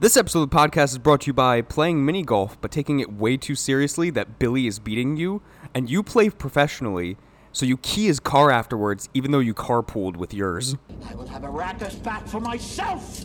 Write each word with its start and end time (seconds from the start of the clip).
This 0.00 0.16
episode 0.16 0.42
of 0.42 0.50
the 0.50 0.56
podcast 0.56 0.92
is 0.92 0.98
brought 0.98 1.22
to 1.22 1.26
you 1.26 1.32
by 1.32 1.60
playing 1.60 2.06
mini 2.06 2.22
golf 2.22 2.56
but 2.60 2.70
taking 2.70 3.00
it 3.00 3.12
way 3.12 3.36
too 3.36 3.56
seriously 3.56 4.10
that 4.10 4.38
Billy 4.38 4.68
is 4.68 4.78
beating 4.78 5.16
you, 5.16 5.42
and 5.74 5.90
you 5.90 6.04
play 6.04 6.30
professionally, 6.30 7.16
so 7.50 7.66
you 7.66 7.76
key 7.78 8.06
his 8.06 8.20
car 8.20 8.52
afterwards 8.52 9.08
even 9.12 9.32
though 9.32 9.40
you 9.40 9.54
carpooled 9.54 10.16
with 10.16 10.32
yours. 10.32 10.76
I 11.04 11.16
will 11.16 11.26
have 11.26 11.42
a 11.42 11.50
rat 11.50 11.82
as 11.82 11.96
fat 11.96 12.28
for 12.28 12.38
myself. 12.38 13.24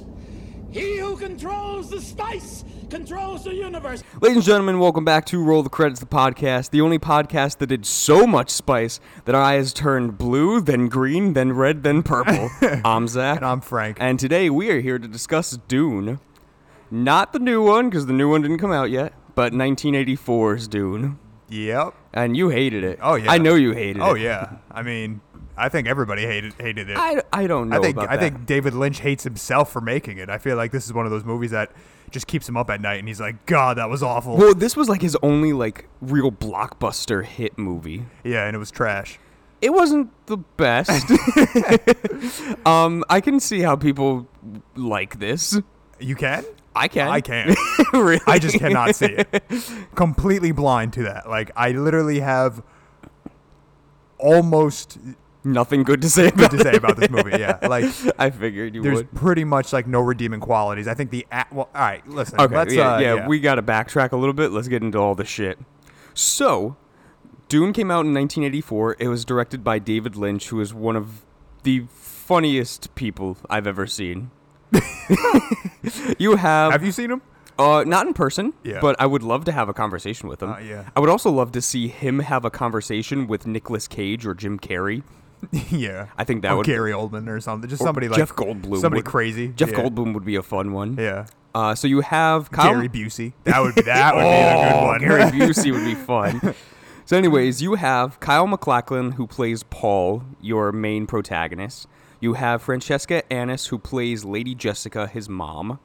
He 0.71 0.97
who 0.97 1.15
controls 1.15 1.91
the 1.91 2.01
spice 2.01 2.63
controls 2.89 3.43
the 3.43 3.53
universe. 3.53 4.01
Ladies 4.19 4.37
and 4.37 4.45
gentlemen, 4.45 4.79
welcome 4.79 5.05
back 5.05 5.27
to 5.27 5.43
Roll 5.43 5.61
the 5.61 5.69
Credits, 5.69 5.99
the 5.99 6.07
podcast, 6.07 6.71
the 6.71 6.81
only 6.81 6.97
podcast 6.97 7.59
that 7.59 7.67
did 7.67 7.85
so 7.85 8.25
much 8.25 8.49
spice 8.49 8.99
that 9.25 9.35
our 9.35 9.41
eyes 9.43 9.73
turned 9.73 10.17
blue, 10.17 10.59
then 10.59 10.87
green, 10.87 11.33
then 11.33 11.53
red, 11.53 11.83
then 11.83 12.01
purple. 12.01 12.49
I'm 12.83 13.07
Zach. 13.07 13.37
And 13.37 13.45
I'm 13.45 13.61
Frank. 13.61 13.97
And 13.99 14.19
today 14.19 14.49
we 14.49 14.71
are 14.71 14.81
here 14.81 14.97
to 14.97 15.07
discuss 15.07 15.59
Dune. 15.67 16.19
Not 16.93 17.33
the 17.33 17.39
new 17.39 17.63
one, 17.63 17.89
because 17.89 18.05
the 18.05 18.13
new 18.13 18.29
one 18.29 18.43
didn't 18.43 18.59
come 18.59 18.71
out 18.71 18.91
yet, 18.91 19.13
but 19.33 19.51
1984's 19.51 20.67
Dune. 20.67 21.17
Yep. 21.49 21.95
And 22.13 22.37
you 22.37 22.49
hated 22.49 22.83
it. 22.83 22.99
Oh 23.01 23.15
yeah. 23.15 23.31
I 23.31 23.39
know 23.39 23.55
you 23.55 23.71
hated 23.73 23.99
Oh 24.01 24.09
it. 24.09 24.11
Oh 24.11 24.13
yeah. 24.13 24.57
I 24.71 24.83
mean, 24.83 25.21
I 25.57 25.69
think 25.69 25.87
everybody 25.87 26.21
hated 26.21 26.53
hated 26.59 26.89
it. 26.91 26.97
I, 26.97 27.23
I 27.33 27.47
don't 27.47 27.69
know 27.69 27.79
I 27.79 27.81
think 27.81 27.97
I 27.97 28.05
that. 28.15 28.19
think 28.19 28.45
David 28.45 28.75
Lynch 28.75 28.99
hates 28.99 29.23
himself 29.23 29.71
for 29.71 29.81
making 29.81 30.19
it. 30.19 30.29
I 30.29 30.37
feel 30.37 30.55
like 30.55 30.71
this 30.71 30.85
is 30.85 30.93
one 30.93 31.05
of 31.05 31.11
those 31.11 31.23
movies 31.25 31.49
that 31.51 31.71
just 32.11 32.27
keeps 32.27 32.47
him 32.47 32.55
up 32.57 32.69
at 32.69 32.79
night, 32.79 32.99
and 32.99 33.07
he's 33.07 33.19
like, 33.19 33.43
God, 33.47 33.77
that 33.77 33.89
was 33.89 34.03
awful. 34.03 34.37
Well, 34.37 34.53
this 34.53 34.77
was 34.77 34.87
like 34.89 35.01
his 35.01 35.17
only 35.23 35.51
like 35.51 35.87
real 35.99 36.31
blockbuster 36.31 37.25
hit 37.25 37.57
movie. 37.57 38.05
yeah, 38.23 38.45
and 38.45 38.55
it 38.55 38.59
was 38.59 38.69
trash. 38.69 39.17
It 39.61 39.73
wasn't 39.73 40.11
the 40.27 40.37
best. 40.37 41.09
um, 42.67 43.03
I 43.09 43.19
can 43.21 43.39
see 43.39 43.61
how 43.61 43.75
people 43.75 44.27
like 44.75 45.19
this. 45.19 45.59
You 45.99 46.15
can? 46.15 46.45
I 46.75 46.87
can. 46.87 47.07
I 47.07 47.21
can. 47.21 47.55
really? 47.93 48.21
I 48.27 48.39
just 48.39 48.57
cannot 48.57 48.95
see 48.95 49.07
it. 49.17 49.43
Completely 49.95 50.51
blind 50.51 50.93
to 50.93 51.03
that. 51.03 51.29
Like 51.29 51.51
I 51.55 51.71
literally 51.71 52.19
have 52.19 52.63
almost 54.17 54.97
nothing 55.43 55.83
good 55.83 56.01
to 56.01 56.09
say 56.09 56.29
about 56.29 56.51
to 56.51 56.59
say 56.59 56.75
about 56.75 56.97
this 56.97 57.09
movie. 57.09 57.31
Yeah, 57.31 57.59
like. 57.67 57.85
I 58.17 58.29
figured 58.29 58.75
you 58.75 58.81
there's 58.81 58.97
would. 58.97 59.13
pretty 59.13 59.43
much 59.43 59.73
like 59.73 59.87
no 59.87 60.01
redeeming 60.01 60.39
qualities. 60.39 60.87
I 60.87 60.93
think 60.93 61.11
the 61.11 61.25
a- 61.31 61.45
well, 61.51 61.69
all 61.73 61.81
right. 61.81 62.07
Listen, 62.07 62.39
Okay, 62.39 62.55
let's, 62.55 62.73
yeah, 62.73 62.95
uh, 62.95 62.99
yeah, 62.99 63.27
we 63.27 63.39
got 63.39 63.55
to 63.55 63.63
backtrack 63.63 64.11
a 64.11 64.17
little 64.17 64.33
bit. 64.33 64.51
Let's 64.51 64.67
get 64.67 64.81
into 64.81 64.97
all 64.97 65.15
the 65.15 65.25
shit. 65.25 65.59
So, 66.13 66.77
Dune 67.49 67.73
came 67.73 67.91
out 67.91 68.05
in 68.05 68.13
1984. 68.13 68.97
It 68.99 69.07
was 69.07 69.25
directed 69.25 69.63
by 69.63 69.79
David 69.79 70.15
Lynch, 70.15 70.49
who 70.49 70.59
is 70.61 70.73
one 70.73 70.95
of 70.95 71.25
the 71.63 71.85
funniest 71.91 72.93
people 72.95 73.37
I've 73.49 73.67
ever 73.67 73.87
seen. 73.87 74.31
you 76.19 76.35
have, 76.35 76.71
have 76.71 76.83
you 76.83 76.91
seen 76.91 77.11
him? 77.11 77.21
uh, 77.59 77.83
not 77.85 78.07
in 78.07 78.13
person, 78.13 78.53
Yeah. 78.63 78.79
but 78.81 78.95
I 78.99 79.05
would 79.05 79.23
love 79.23 79.45
to 79.45 79.51
have 79.51 79.69
a 79.69 79.73
conversation 79.73 80.27
with 80.29 80.41
him. 80.41 80.51
Uh, 80.51 80.57
yeah. 80.59 80.89
I 80.95 80.99
would 80.99 81.09
also 81.09 81.29
love 81.29 81.51
to 81.53 81.61
see 81.61 81.87
him 81.87 82.19
have 82.19 82.45
a 82.45 82.49
conversation 82.49 83.27
with 83.27 83.45
Nicolas 83.45 83.87
Cage 83.87 84.25
or 84.25 84.33
Jim 84.33 84.57
Carrey. 84.59 85.03
yeah, 85.69 86.07
I 86.17 86.23
think 86.23 86.41
that 86.43 86.53
or 86.53 86.57
would 86.57 86.65
Gary 86.65 86.91
Oldman 86.93 87.27
or 87.27 87.39
something. 87.41 87.69
Just 87.69 87.81
or 87.81 87.85
somebody 87.85 88.07
like 88.07 88.17
Jeff 88.17 88.33
Goldblum. 88.33 88.79
somebody 88.79 88.99
would- 88.99 89.05
crazy. 89.05 89.49
Jeff 89.49 89.71
yeah. 89.71 89.81
Goldblum 89.83 90.13
would 90.13 90.23
be 90.25 90.35
a 90.37 90.41
fun 90.41 90.71
one. 90.71 90.95
Yeah, 90.97 91.25
Uh, 91.53 91.75
so 91.75 91.85
you 91.87 91.99
have 92.01 92.49
Kyle 92.49 92.73
Gary 92.73 92.87
Busey. 92.89 93.33
That 93.43 93.59
would 93.61 93.75
that 93.75 94.15
would 94.15 94.21
be 94.21 94.27
a 94.27 94.71
good 94.71 94.75
one. 94.87 94.95
Oh, 94.95 94.99
Gary 94.99 95.31
Busey 95.31 95.71
would 95.73 95.83
be 95.85 95.95
fun. 95.95 96.55
So, 97.05 97.17
anyways, 97.17 97.61
you 97.61 97.75
have 97.75 98.17
Kyle 98.21 98.47
MacLachlan 98.47 99.11
who 99.11 99.27
plays 99.27 99.63
Paul, 99.63 100.23
your 100.41 100.71
main 100.71 101.05
protagonist. 101.05 101.85
You 102.23 102.35
have 102.35 102.61
Francesca 102.61 103.29
Annis 103.29 103.67
who 103.67 103.77
plays 103.77 104.23
Lady 104.23 104.55
Jessica, 104.55 105.07
his 105.07 105.27
mom. 105.27 105.77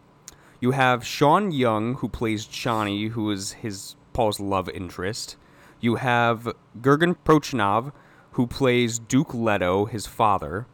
You 0.61 0.71
have 0.71 1.05
Sean 1.05 1.51
Young 1.51 1.97
who 1.97 2.09
plays 2.09 2.47
Chani, 2.47 3.11
who 3.11 3.29
is 3.33 3.55
his 3.55 3.97
Paul's 4.13 4.39
love 4.39 4.69
interest. 4.69 5.37
You 5.81 5.97
have 5.97 6.49
Jürgen 6.81 7.17
Prochnow 7.25 7.91
who 8.35 8.47
plays 8.47 9.01
Duke 9.01 9.35
Leto, 9.35 9.87
his 9.87 10.07
father. 10.07 10.69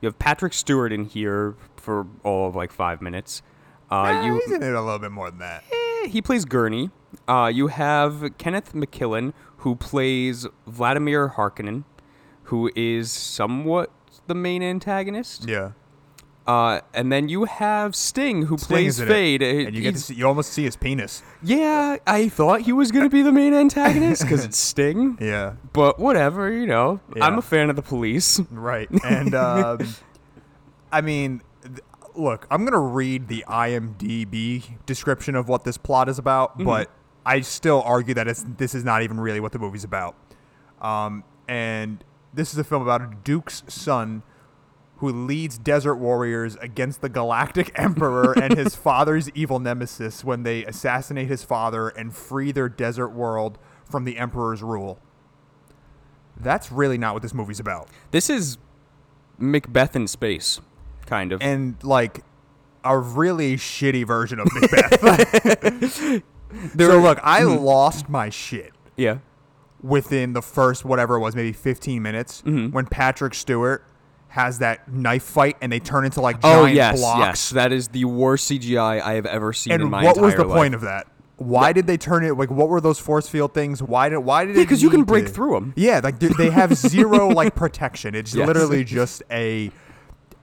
You 0.00 0.06
have 0.06 0.16
Patrick 0.20 0.52
Stewart 0.52 0.92
in 0.92 1.06
here 1.06 1.56
for 1.74 2.06
all 2.22 2.46
of 2.46 2.54
like 2.54 2.70
five 2.70 3.02
minutes. 3.02 3.42
Uh, 3.90 4.02
Eh, 4.02 4.26
you 4.26 4.34
he's 4.34 4.52
in 4.52 4.62
it 4.62 4.72
a 4.72 4.80
little 4.80 5.00
bit 5.00 5.10
more 5.10 5.28
than 5.28 5.40
that. 5.40 5.64
Eh, 5.72 6.06
he 6.06 6.22
plays 6.22 6.44
Gurney. 6.44 6.90
Uh, 7.26 7.50
you 7.52 7.66
have 7.66 8.38
Kenneth 8.38 8.74
McMillan, 8.74 9.32
who 9.56 9.74
plays 9.74 10.46
Vladimir 10.68 11.30
Harkonnen, 11.30 11.82
who 12.44 12.70
is 12.76 13.10
somewhat 13.10 13.90
the 14.30 14.34
main 14.34 14.62
antagonist. 14.62 15.46
Yeah, 15.48 15.72
Uh, 16.46 16.80
and 16.94 17.12
then 17.12 17.28
you 17.28 17.44
have 17.44 17.94
Sting, 17.94 18.42
who 18.46 18.56
Sting 18.56 18.68
plays 18.68 18.94
is 18.98 19.00
in 19.00 19.08
it. 19.10 19.12
Feyd. 19.40 19.66
And 19.66 19.74
you 19.76 19.82
get 19.82 19.90
to 19.90 19.94
he's- 19.98 20.04
see, 20.06 20.14
you 20.14 20.26
almost 20.26 20.52
see 20.52 20.64
his 20.64 20.74
penis. 20.76 21.22
yeah, 21.42 21.96
I 22.06 22.28
thought 22.28 22.62
he 22.62 22.72
was 22.72 22.90
going 22.90 23.04
to 23.04 23.10
be 23.10 23.22
the 23.22 23.30
main 23.32 23.54
antagonist 23.54 24.22
because 24.22 24.44
it's 24.44 24.58
Sting. 24.70 25.18
Yeah, 25.20 25.54
But 25.72 25.98
whatever, 25.98 26.50
you 26.50 26.66
know. 26.66 27.00
I'm 27.20 27.34
Yeah. 27.34 27.38
a 27.38 27.42
fan 27.42 27.68
of 27.70 27.76
the 27.76 27.82
police. 27.82 28.40
right. 28.50 28.88
And 29.04 29.34
um, 29.34 29.78
I 30.92 31.00
mean, 31.02 31.42
th- 31.62 31.80
look, 32.16 32.46
I'm 32.50 32.64
gonna 32.64 32.80
read 32.80 33.28
the 33.28 33.44
IMDb 33.48 34.76
description 34.86 35.36
of 35.36 35.48
what 35.48 35.62
this 35.64 35.76
plot 35.76 36.08
is 36.08 36.18
about, 36.18 36.54
Mm-hmm. 36.54 36.64
but 36.64 36.90
I 37.24 37.42
still 37.42 37.82
argue 37.84 38.14
that 38.14 38.26
it's 38.26 38.44
this 38.56 38.74
is 38.74 38.82
not 38.82 39.02
even 39.02 39.20
really 39.20 39.40
what 39.40 39.52
the 39.52 39.58
movie's 39.58 39.84
about. 39.84 40.16
Um, 40.80 41.22
and 41.46 42.02
this 42.32 42.52
is 42.52 42.58
a 42.58 42.64
film 42.64 42.82
about 42.82 43.02
a 43.02 43.10
duke's 43.24 43.62
son 43.68 44.22
who 44.98 45.08
leads 45.08 45.56
desert 45.56 45.96
warriors 45.96 46.56
against 46.56 47.00
the 47.00 47.08
galactic 47.08 47.72
emperor 47.78 48.32
and 48.32 48.56
his 48.56 48.74
father's 48.76 49.30
evil 49.30 49.58
nemesis 49.58 50.22
when 50.22 50.42
they 50.42 50.64
assassinate 50.64 51.26
his 51.28 51.42
father 51.42 51.88
and 51.88 52.14
free 52.14 52.52
their 52.52 52.68
desert 52.68 53.08
world 53.08 53.58
from 53.84 54.04
the 54.04 54.18
emperor's 54.18 54.62
rule. 54.62 54.98
That's 56.36 56.70
really 56.70 56.98
not 56.98 57.14
what 57.14 57.22
this 57.22 57.34
movie's 57.34 57.60
about. 57.60 57.88
This 58.10 58.30
is 58.30 58.58
Macbeth 59.38 59.96
in 59.96 60.06
space, 60.06 60.60
kind 61.06 61.32
of. 61.32 61.42
And 61.42 61.82
like 61.82 62.22
a 62.84 62.98
really 62.98 63.56
shitty 63.56 64.06
version 64.06 64.38
of 64.38 64.48
Macbeth. 64.54 66.22
so 66.78 66.98
look, 67.00 67.18
I 67.22 67.42
hmm. 67.42 67.56
lost 67.56 68.08
my 68.08 68.30
shit 68.30 68.72
yeah. 69.00 69.18
Within 69.82 70.32
the 70.32 70.42
first 70.42 70.84
whatever 70.84 71.16
it 71.16 71.20
was, 71.20 71.34
maybe 71.34 71.52
15 71.52 72.02
minutes 72.02 72.42
Mm-hmm. 72.42 72.72
when 72.74 72.86
Patrick 72.86 73.34
Stewart 73.34 73.84
has 74.28 74.58
that 74.60 74.90
knife 74.92 75.24
fight 75.24 75.56
and 75.60 75.72
they 75.72 75.80
turn 75.80 76.04
into 76.04 76.20
like 76.20 76.36
Oh, 76.44 76.62
giant 76.62 76.76
yes, 76.76 77.00
blocks. 77.00 77.18
yes. 77.20 77.50
That 77.50 77.72
is 77.72 77.88
the 77.88 78.04
worst 78.04 78.48
CGI 78.50 79.00
I 79.00 79.14
have 79.14 79.26
ever 79.26 79.52
seen 79.52 79.72
in 79.72 79.80
and 79.82 79.90
what 79.92 80.20
was 80.20 80.34
the 80.36 80.44
life. 80.44 80.56
point 80.56 80.74
of 80.74 80.82
that? 80.82 81.06
Why 81.36 81.72
did 81.72 81.86
they 81.86 81.96
turn 81.96 82.22
it 82.22 82.34
like? 82.36 82.50
What 82.50 82.68
were 82.68 82.82
those 82.82 82.98
force 82.98 83.26
field 83.26 83.54
things? 83.54 83.82
Why 83.82 84.10
did 84.10 84.18
why 84.18 84.44
did 84.44 84.56
Yeah, 84.56 84.62
it? 84.62 84.68
'cause 84.68 84.82
you 84.82 84.90
can 84.90 85.04
break 85.04 85.32
to- 85.32 85.32
them. 85.32 85.72
Yeah, 85.74 86.00
like 86.04 86.18
they- 86.18 86.28
they 86.28 86.50
have 86.50 86.74
zero 86.76 87.28
like 87.28 87.54
protection. 87.56 88.14
It's 88.14 88.34
Yes. 88.34 88.46
literally 88.46 88.84
just 88.84 89.22
a 89.30 89.72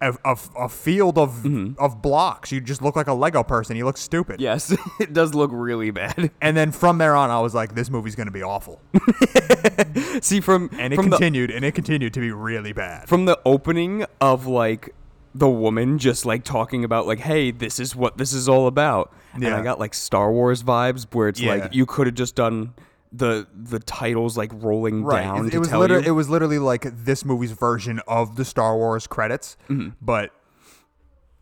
a, 0.02 0.14
a, 0.26 0.38
a 0.58 0.70
field 0.70 1.18
of 1.18 1.32
Mm-hmm. 1.44 1.80
of 1.82 2.02
blocks. 2.02 2.52
You 2.52 2.62
just 2.62 2.82
look 2.82 2.96
like 2.96 3.08
a 3.08 3.14
Lego 3.14 3.44
person. 3.44 3.76
You 3.76 3.86
look 3.86 3.98
stupid. 3.98 4.40
Yes, 4.42 4.76
it 5.00 5.14
does 5.14 5.34
look 5.34 5.52
really 5.54 5.92
bad. 5.92 6.32
And 6.42 6.56
then 6.58 6.72
from 6.72 6.98
there 6.98 7.16
on, 7.16 7.30
I 7.30 7.40
was 7.40 7.54
like, 7.54 7.76
this 7.76 7.90
movie's 7.90 8.16
gonna 8.16 8.32
be 8.32 8.44
awful. 8.44 8.82
See 10.22 10.40
from 10.42 10.70
And 10.80 10.94
it 10.94 10.96
from 10.96 11.10
the 11.10 11.18
continued, 11.18 11.52
and 11.52 11.64
it 11.66 11.74
continued 11.76 12.14
to 12.14 12.20
be 12.20 12.32
really 12.32 12.74
bad. 12.74 13.08
from 13.08 13.26
the 13.26 13.40
opening 13.46 14.06
of 14.22 14.48
like 14.48 14.94
the 15.36 15.48
woman 15.50 16.00
just 16.00 16.26
like 16.26 16.44
talking 16.44 16.84
about 16.84 17.06
like, 17.06 17.20
hey, 17.20 17.52
this 17.52 17.80
is 17.80 17.96
what 17.96 18.18
this 18.18 18.34
is 18.34 18.50
all 18.50 18.68
about, 18.68 19.14
and 19.34 19.46
I 19.48 19.62
got 19.62 19.80
like 19.80 19.94
Star 19.94 20.32
Wars 20.32 20.64
vibes 20.64 21.06
where 21.14 21.28
it's 21.28 21.40
Yeah. 21.40 21.56
like 21.56 21.76
you 21.76 21.86
could 21.86 22.08
have 22.08 22.16
just 22.16 22.36
done 22.36 22.74
the 23.12 23.48
the 23.54 23.80
titles 23.80 24.38
like 24.38 24.52
rolling 24.54 25.04
Right. 25.04 25.22
down 25.24 25.48
It, 25.48 25.52
to 25.52 25.56
it 25.56 25.60
was 25.60 25.70
tell 25.70 25.80
literally 25.80 26.06
it 26.08 26.12
was 26.12 26.30
literally 26.30 26.60
like 26.60 26.86
this 26.92 27.24
movie's 27.26 27.52
version 27.54 28.02
of 28.08 28.36
the 28.36 28.46
Star 28.46 28.76
Wars 28.76 29.08
credits, 29.08 29.58
Mm-hmm. 29.70 29.90
but 30.02 30.32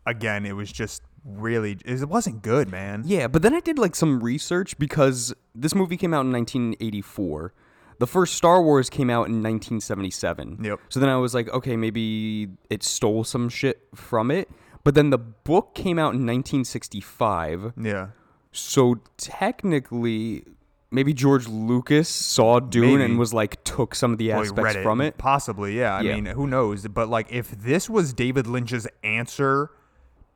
again, 0.06 0.46
it 0.46 0.52
was 0.54 0.70
just 0.72 1.02
really 1.24 1.76
it 1.84 2.08
wasn't 2.08 2.42
good, 2.42 2.70
man. 2.70 3.02
Yeah, 3.04 3.26
but 3.26 3.42
then 3.42 3.54
I 3.54 3.60
did 3.60 3.78
like 3.78 3.94
some 3.96 4.20
research 4.22 4.78
because 4.78 5.34
this 5.54 5.74
movie 5.74 5.96
came 5.96 6.14
out 6.14 6.24
in 6.24 6.32
1984. 6.32 7.52
The 7.98 8.06
first 8.06 8.34
Star 8.34 8.62
Wars 8.62 8.90
came 8.90 9.08
out 9.08 9.26
in 9.26 9.42
1977. 9.42 10.58
Yep. 10.62 10.80
So 10.90 11.00
then 11.00 11.08
I 11.08 11.16
was 11.16 11.34
like, 11.34 11.48
okay, 11.48 11.76
maybe 11.76 12.48
it 12.68 12.82
stole 12.82 13.24
some 13.24 13.48
shit 13.48 13.88
from 13.94 14.30
it. 14.30 14.50
But 14.84 14.94
then 14.94 15.08
the 15.10 15.18
book 15.18 15.74
came 15.74 15.98
out 15.98 16.12
in 16.14 16.20
1965. 16.26 17.72
Yeah. 17.80 18.08
So 18.52 18.96
technically, 19.16 20.44
maybe 20.90 21.12
George 21.12 21.46
Lucas 21.48 22.08
saw 22.08 22.60
Dune 22.60 22.92
Maybe. 22.98 23.04
and 23.04 23.18
was 23.18 23.34
like 23.34 23.62
took 23.64 23.94
some 23.94 24.12
of 24.12 24.18
the 24.18 24.32
aspects 24.32 24.76
from 24.82 25.00
it. 25.00 25.18
Possibly, 25.18 25.78
yeah. 25.78 25.96
I 25.96 26.00
Yeah. 26.02 26.14
mean, 26.14 26.26
who 26.26 26.46
knows? 26.46 26.86
But 26.88 27.08
like, 27.08 27.26
if 27.30 27.50
this 27.50 27.90
was 27.90 28.12
David 28.12 28.46
Lynch's 28.46 28.86
answer 29.02 29.70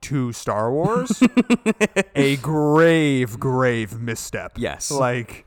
to 0.03 0.33
Star 0.33 0.73
Wars, 0.73 1.23
a 2.15 2.37
grave, 2.39 3.39
grave 3.39 4.01
misstep. 4.01 4.53
Yes. 4.57 4.91
Like, 4.91 5.47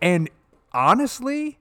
and 0.00 0.30
honestly, 0.72 1.58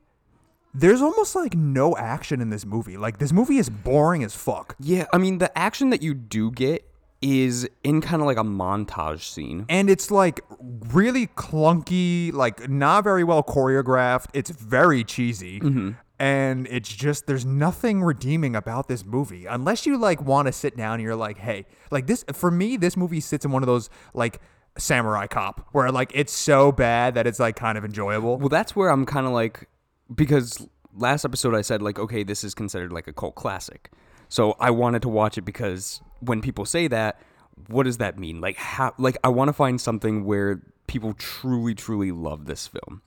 there's 0.73 1.01
almost 1.01 1.35
like 1.35 1.55
no 1.55 1.97
action 1.97 2.39
in 2.39 2.49
this 2.51 2.65
movie. 2.65 2.97
Like, 2.97 3.17
this 3.17 3.31
movie 3.33 3.57
is 3.57 3.69
boring 3.69 4.23
as 4.23 4.35
fuck. 4.35 4.75
Yeah, 4.79 5.05
I 5.11 5.17
mean 5.17 5.39
the 5.39 5.55
action 5.57 5.89
that 5.89 6.01
you 6.03 6.13
do 6.13 6.51
get 6.51 6.85
is 7.21 7.67
in 7.83 8.01
kind 8.01 8.21
of 8.21 8.27
like 8.27 8.37
a 8.37 8.43
montage 8.43 9.23
scene. 9.23 9.65
and 9.69 9.89
it's 9.89 10.11
like 10.11 10.41
really 10.89 11.27
clunky, 11.27 12.31
like 12.33 12.69
not 12.69 13.03
very 13.03 13.23
well 13.23 13.43
choreographed. 13.43 14.27
It's 14.33 14.49
very 14.49 15.03
cheesy. 15.03 15.59
Mm-hmm. 15.59 15.91
And 16.19 16.67
it's 16.69 16.89
just 16.89 17.27
there's 17.27 17.45
nothing 17.45 18.03
redeeming 18.03 18.55
about 18.55 18.87
this 18.87 19.05
movie 19.05 19.45
unless 19.45 19.85
you 19.85 19.97
like 19.97 20.21
want 20.21 20.47
to 20.47 20.51
sit 20.51 20.75
down 20.75 20.95
and 20.95 21.03
you're 21.03 21.15
like, 21.15 21.37
hey, 21.37 21.65
like 21.91 22.07
this 22.07 22.25
for 22.33 22.49
me, 22.49 22.75
this 22.77 22.97
movie 22.97 23.19
sits 23.19 23.45
in 23.45 23.51
one 23.51 23.61
of 23.61 23.67
those 23.67 23.89
like 24.13 24.39
samurai 24.77 25.27
cop 25.27 25.67
where 25.71 25.91
like 25.91 26.11
it's 26.13 26.33
so 26.33 26.71
bad 26.71 27.15
that 27.15 27.27
it's 27.27 27.39
like 27.39 27.55
kind 27.55 27.77
of 27.77 27.85
enjoyable. 27.85 28.37
Well, 28.37 28.49
that's 28.49 28.75
where 28.75 28.89
I'm 28.89 29.05
kind 29.05 29.27
of 29.27 29.31
like 29.31 29.67
because 30.13 30.67
last 30.95 31.23
episode 31.25 31.53
I 31.55 31.61
said 31.61 31.81
like 31.81 31.99
okay, 31.99 32.23
this 32.23 32.43
is 32.43 32.55
considered 32.55 32.91
like 32.91 33.07
a 33.07 33.13
cult 33.13 33.35
classic. 33.35 33.91
So 34.29 34.55
I 34.59 34.71
wanted 34.71 35.01
to 35.03 35.09
watch 35.09 35.37
it 35.37 35.41
because 35.43 36.01
when 36.19 36.41
people 36.41 36.65
say 36.65 36.87
that, 36.87 37.21
what 37.67 37.83
does 37.83 37.97
that 37.97 38.17
mean? 38.19 38.41
Like 38.41 38.57
how 38.57 38.93
like 38.97 39.17
I 39.23 39.29
want 39.29 39.49
to 39.49 39.53
find 39.53 39.79
something 39.81 40.25
where 40.25 40.61
people 40.87 41.13
truly 41.13 41.73
truly 41.75 42.11
love 42.11 42.45
this 42.45 42.67
film. 42.67 43.01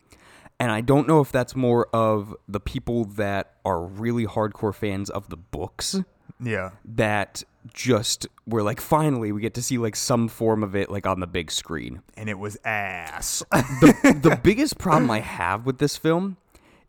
And 0.58 0.70
I 0.70 0.80
don't 0.82 1.08
know 1.08 1.20
if 1.20 1.32
that's 1.32 1.56
more 1.56 1.88
of 1.94 2.34
the 2.46 2.60
people 2.60 3.04
that 3.06 3.54
are 3.64 3.82
really 3.82 4.26
hardcore 4.26 4.74
fans 4.74 5.08
of 5.08 5.30
the 5.30 5.36
books 5.36 5.98
Yeah. 6.38 6.70
that 6.84 7.42
just 7.72 8.26
were 8.46 8.62
like 8.62 8.80
finally 8.80 9.32
we 9.32 9.40
get 9.42 9.52
to 9.54 9.62
see 9.62 9.76
like 9.78 9.94
some 9.94 10.28
form 10.28 10.62
of 10.62 10.74
it 10.74 10.90
like 10.90 11.06
on 11.06 11.20
the 11.20 11.26
big 11.26 11.50
screen. 11.50 12.02
And 12.16 12.28
it 12.28 12.38
was 12.38 12.58
ass. 12.64 13.42
the 13.52 14.38
biggest 14.42 14.76
problem 14.78 15.10
I 15.10 15.20
have 15.20 15.64
with 15.64 15.78
this 15.78 15.96
film 15.96 16.36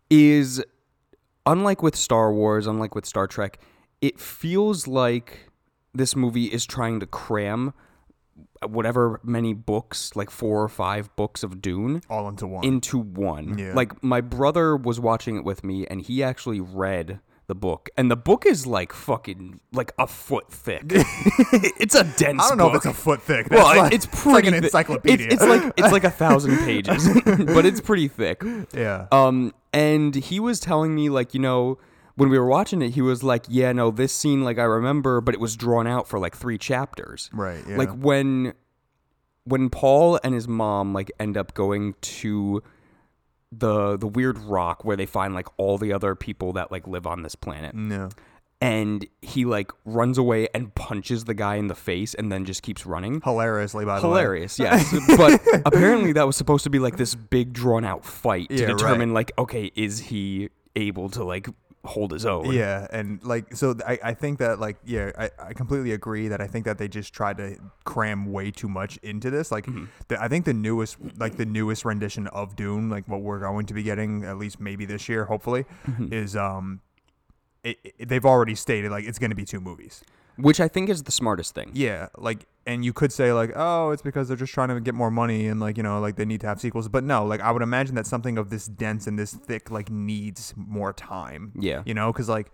is 0.10 0.63
unlike 1.45 1.81
with 1.81 1.95
Star 1.95 2.33
Wars, 2.33 2.68
unlike 2.68 2.95
with 2.95 3.06
Star 3.06 3.28
Trek, 3.28 3.60
it 4.01 4.19
feels 4.19 4.88
like 4.88 5.50
this 5.94 6.15
movie 6.15 6.45
is 6.45 6.65
trying 6.65 7.00
to 7.00 7.06
cram 7.06 7.74
whatever 8.68 9.19
many 9.24 9.53
books, 9.53 10.15
like 10.15 10.30
four 10.30 10.62
or 10.63 10.69
five 10.69 11.13
books 11.15 11.44
of 11.44 11.62
Dune, 11.62 12.01
All 12.09 12.27
into 12.27 12.48
one. 12.48 12.63
into 12.63 12.98
one. 13.00 13.57
Yeah. 13.57 13.74
Like 13.74 14.03
my 14.03 14.21
brother 14.21 14.75
was 14.75 15.00
watching 15.00 15.36
it 15.36 15.44
with 15.44 15.63
me 15.63 15.86
and 15.88 16.01
he 16.01 16.24
actually 16.24 16.59
read 16.59 17.19
the 17.48 17.56
book. 17.56 17.89
And 17.98 18.09
the 18.09 18.15
book 18.15 18.45
is 18.45 18.65
like 18.68 18.94
fucking 18.94 19.59
like 19.74 19.92
a 20.00 20.07
foot 20.07 20.51
thick. 20.51 20.83
it's 20.89 21.95
a 21.95 22.04
dense 22.04 22.44
I 22.44 22.50
don't 22.50 22.57
know 22.57 22.69
book. 22.69 22.86
if 22.86 22.92
it's 22.92 22.97
a 22.97 23.01
foot 23.01 23.21
thick. 23.21 23.47
Well, 23.50 23.65
like- 23.65 23.94
it's 23.94 24.06
it's 24.06 24.25
like 24.25 24.45
an 24.45 24.54
encyclopedia. 24.54 25.25
It's, 25.25 25.36
it's 25.36 25.44
like 25.44 25.74
it's 25.77 25.92
like 25.92 26.04
a 26.04 26.12
thousand 26.12 26.57
pages, 26.65 27.07
but 27.25 27.65
it's 27.65 27.81
pretty 27.81 28.07
thick. 28.07 28.44
yeah. 28.74 29.07
Um, 29.12 29.54
and 29.74 30.13
he 30.15 30.39
was 30.39 30.59
telling 30.59 30.94
me 30.95 31.09
like 31.09 31.33
you 31.33 31.39
know 31.39 31.77
when 32.21 32.29
we 32.29 32.38
were 32.38 32.45
watching 32.45 32.83
it, 32.83 32.91
he 32.91 33.01
was 33.01 33.23
like, 33.23 33.45
yeah, 33.50 33.71
no, 33.71 33.89
this 33.89 34.13
scene 34.13 34.44
like 34.44 34.59
I 34.59 34.63
remember, 34.63 35.21
but 35.21 35.33
it 35.33 35.39
was 35.39 35.56
drawn 35.56 35.88
out 35.88 36.07
for 36.07 36.19
like 36.19 36.38
three 36.38 36.59
chapters. 36.59 37.31
Right, 37.33 37.63
yeah. 37.68 37.77
Like 37.77 37.89
when 37.89 38.53
when 39.45 39.71
Paul 39.71 40.19
and 40.23 40.35
his 40.35 40.47
mom 40.47 40.94
like 40.94 41.12
end 41.19 41.35
up 41.35 41.56
going 41.56 41.95
to 42.19 42.62
the 43.51 43.97
the 43.97 44.06
weird 44.06 44.38
rock 44.38 44.85
where 44.85 44.95
they 44.95 45.07
find 45.07 45.33
like 45.33 45.47
all 45.57 45.79
the 45.79 45.91
other 45.94 46.13
people 46.13 46.53
that 46.53 46.71
like 46.71 46.88
live 46.88 47.07
on 47.07 47.23
this 47.23 47.33
planet 47.33 47.73
no. 47.75 48.07
and 48.62 49.06
he 49.23 49.44
like 49.44 49.71
runs 49.83 50.18
away 50.19 50.47
and 50.53 50.73
punches 50.75 51.25
the 51.25 51.33
guy 51.33 51.56
in 51.56 51.68
the 51.68 51.75
face 51.75 52.13
and 52.13 52.31
then 52.31 52.45
just 52.45 52.62
keeps 52.62 52.85
running 52.85 53.19
Hilariously, 53.19 53.83
by 53.83 54.00
the 54.00 54.07
way. 54.07 54.19
hilarious 54.19 54.57
yes 54.68 54.95
but 55.18 55.41
apparently 55.65 56.13
that 56.13 56.25
was 56.27 56.38
supposed 56.38 56.63
to 56.63 56.69
be 56.69 56.79
like 56.79 56.95
this 56.95 57.13
big 57.15 57.51
drawn 57.51 57.83
out 57.83 58.06
fight 58.06 58.47
to 58.50 58.56
Yeah, 58.56 58.65
right. 58.68 58.77
determine 58.77 59.13
like 59.13 59.31
okay 59.38 59.69
is 59.75 60.00
he 60.00 60.50
able 60.77 61.09
to 61.09 61.23
like 61.25 61.50
hold 61.83 62.12
his 62.12 62.25
own 62.25 62.51
Yeah, 62.54 62.86
and 62.92 63.24
like 63.24 63.56
so, 63.56 63.75
I, 63.88 63.98
I 64.04 64.13
think 64.13 64.38
that 64.39 64.60
like 64.60 64.78
yeah, 64.86 65.12
I, 65.18 65.30
I 65.39 65.54
completely 65.54 65.94
agree 65.94 66.28
that 66.28 66.39
I 66.39 66.48
think 66.48 66.66
that 66.66 66.78
they 66.78 66.88
just 66.88 67.13
tried 67.13 67.38
to 67.38 67.57
cram 67.86 68.31
way 68.31 68.51
too 68.51 68.68
much 68.69 68.98
into 68.98 69.30
this. 69.31 69.51
Like, 69.51 69.66
Mm-hmm. 69.66 69.86
the, 70.07 70.22
I 70.22 70.28
think 70.28 70.45
the 70.45 70.54
newest 70.54 70.98
like 71.18 71.38
the 71.38 71.45
newest 71.45 71.83
rendition 71.86 72.28
of 72.28 72.56
Dune, 72.56 72.89
like 72.89 73.07
what 73.07 73.22
we're 73.22 73.39
going 73.39 73.66
to 73.66 73.74
be 73.74 73.83
getting 73.83 74.24
at 74.25 74.38
least 74.38 74.60
maybe 74.60 74.86
this 74.86 75.10
year, 75.10 75.25
hopefully, 75.25 75.66
Mm-hmm. 75.88 76.13
is 76.13 76.36
um, 76.36 76.81
it, 77.63 77.78
it- 77.83 78.07
they've 78.10 78.25
already 78.25 78.56
stated 78.56 78.92
like 78.92 79.06
it's 79.06 79.19
going 79.19 79.31
to 79.31 79.36
be 79.36 79.45
two 79.45 79.60
movies. 79.60 80.04
Which 80.38 80.60
i 80.60 80.68
think 80.68 80.89
is 80.89 81.04
the 81.04 81.12
smartest 81.12 81.54
thing 81.56 81.72
Yeah, 81.74 82.07
like, 82.18 82.45
and 82.66 82.86
you 82.86 82.94
could 82.94 83.12
say 83.12 83.33
like, 83.33 83.51
oh, 83.56 83.89
it's 83.92 84.01
because 84.04 84.28
they're 84.28 84.38
just 84.38 84.54
trying 84.54 84.69
to 84.69 84.80
get 84.80 84.94
more 84.94 85.10
money 85.12 85.48
and 85.48 85.60
like 85.60 85.78
you 85.78 85.83
know 85.83 86.00
like 86.00 86.16
they 86.16 86.25
need 86.25 86.42
to 86.42 86.48
have 86.48 86.60
sequels. 86.62 86.88
But 86.89 87.04
no, 87.04 87.25
like 87.25 87.42
I 87.42 87.51
would 87.51 87.63
imagine 87.63 87.95
that 87.95 88.06
something 88.06 88.38
of 88.38 88.50
this 88.50 88.68
dense 88.68 89.07
and 89.07 89.18
this 89.18 89.33
thick 89.33 89.72
like 89.72 89.89
needs 89.89 90.54
more 90.56 90.94
time. 90.94 91.51
Yeah. 91.60 91.81
you 91.86 91.94
know, 91.94 92.12
because 92.12 92.30
like 92.30 92.51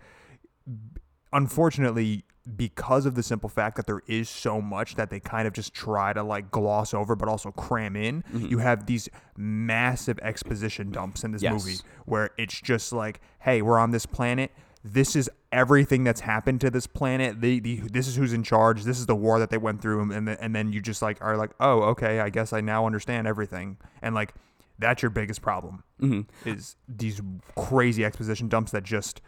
unfortunately 1.32 2.24
because 2.56 3.04
of 3.04 3.14
the 3.14 3.22
simple 3.22 3.50
fact 3.50 3.76
that 3.76 3.86
there 3.86 4.00
is 4.06 4.28
so 4.30 4.60
much 4.62 4.94
that 4.94 5.10
they 5.10 5.20
kind 5.20 5.46
of 5.46 5.52
just 5.52 5.74
try 5.74 6.14
to 6.14 6.22
like 6.22 6.50
gloss 6.50 6.94
over 6.94 7.14
but 7.14 7.28
also 7.28 7.50
cram 7.52 7.94
in 7.94 8.22
mm-hmm. 8.22 8.46
you 8.46 8.56
have 8.58 8.86
these 8.86 9.08
massive 9.36 10.18
exposition 10.20 10.90
dumps 10.90 11.24
in 11.24 11.32
this 11.32 11.42
Yes. 11.42 11.52
movie 11.52 11.78
where 12.06 12.30
it's 12.38 12.58
just 12.58 12.92
like 12.92 13.20
hey 13.40 13.60
we're 13.60 13.78
on 13.78 13.90
this 13.90 14.06
planet 14.06 14.50
this 14.92 15.16
is 15.16 15.30
everything 15.50 16.04
that's 16.04 16.20
happened 16.20 16.60
to 16.60 16.70
this 16.70 16.86
planet 16.86 17.40
the, 17.40 17.60
the 17.60 17.76
this 17.92 18.06
is 18.06 18.16
who's 18.16 18.32
in 18.32 18.42
charge 18.42 18.84
this 18.84 18.98
is 18.98 19.06
the 19.06 19.14
war 19.14 19.38
that 19.38 19.50
they 19.50 19.58
went 19.58 19.80
through 19.80 20.00
and 20.12 20.28
then, 20.28 20.36
and 20.40 20.54
then 20.54 20.72
you 20.72 20.80
just 20.80 21.02
like 21.02 21.18
are 21.20 21.36
like 21.36 21.50
oh 21.60 21.82
okay 21.82 22.20
i 22.20 22.28
guess 22.28 22.52
i 22.52 22.60
now 22.60 22.86
understand 22.86 23.26
everything 23.26 23.76
and 24.02 24.14
like 24.14 24.34
that's 24.78 25.02
your 25.02 25.10
biggest 25.10 25.42
problem 25.42 25.82
mm-hmm. 26.00 26.48
is 26.48 26.76
these 26.88 27.20
crazy 27.56 28.04
exposition 28.04 28.48
dumps 28.48 28.72
that 28.72 28.84
just 28.84 29.20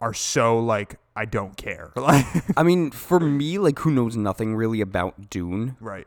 are 0.00 0.14
so 0.14 0.58
like 0.58 0.98
I 1.14 1.24
don't 1.24 1.56
care. 1.56 1.92
Like 1.96 2.26
i 2.56 2.62
mean 2.62 2.90
for 2.90 3.18
me 3.18 3.58
like 3.58 3.78
who 3.78 3.90
knows 3.90 4.16
nothing 4.16 4.54
really 4.54 4.80
about 4.82 5.30
dune 5.30 5.76
right. 5.80 6.06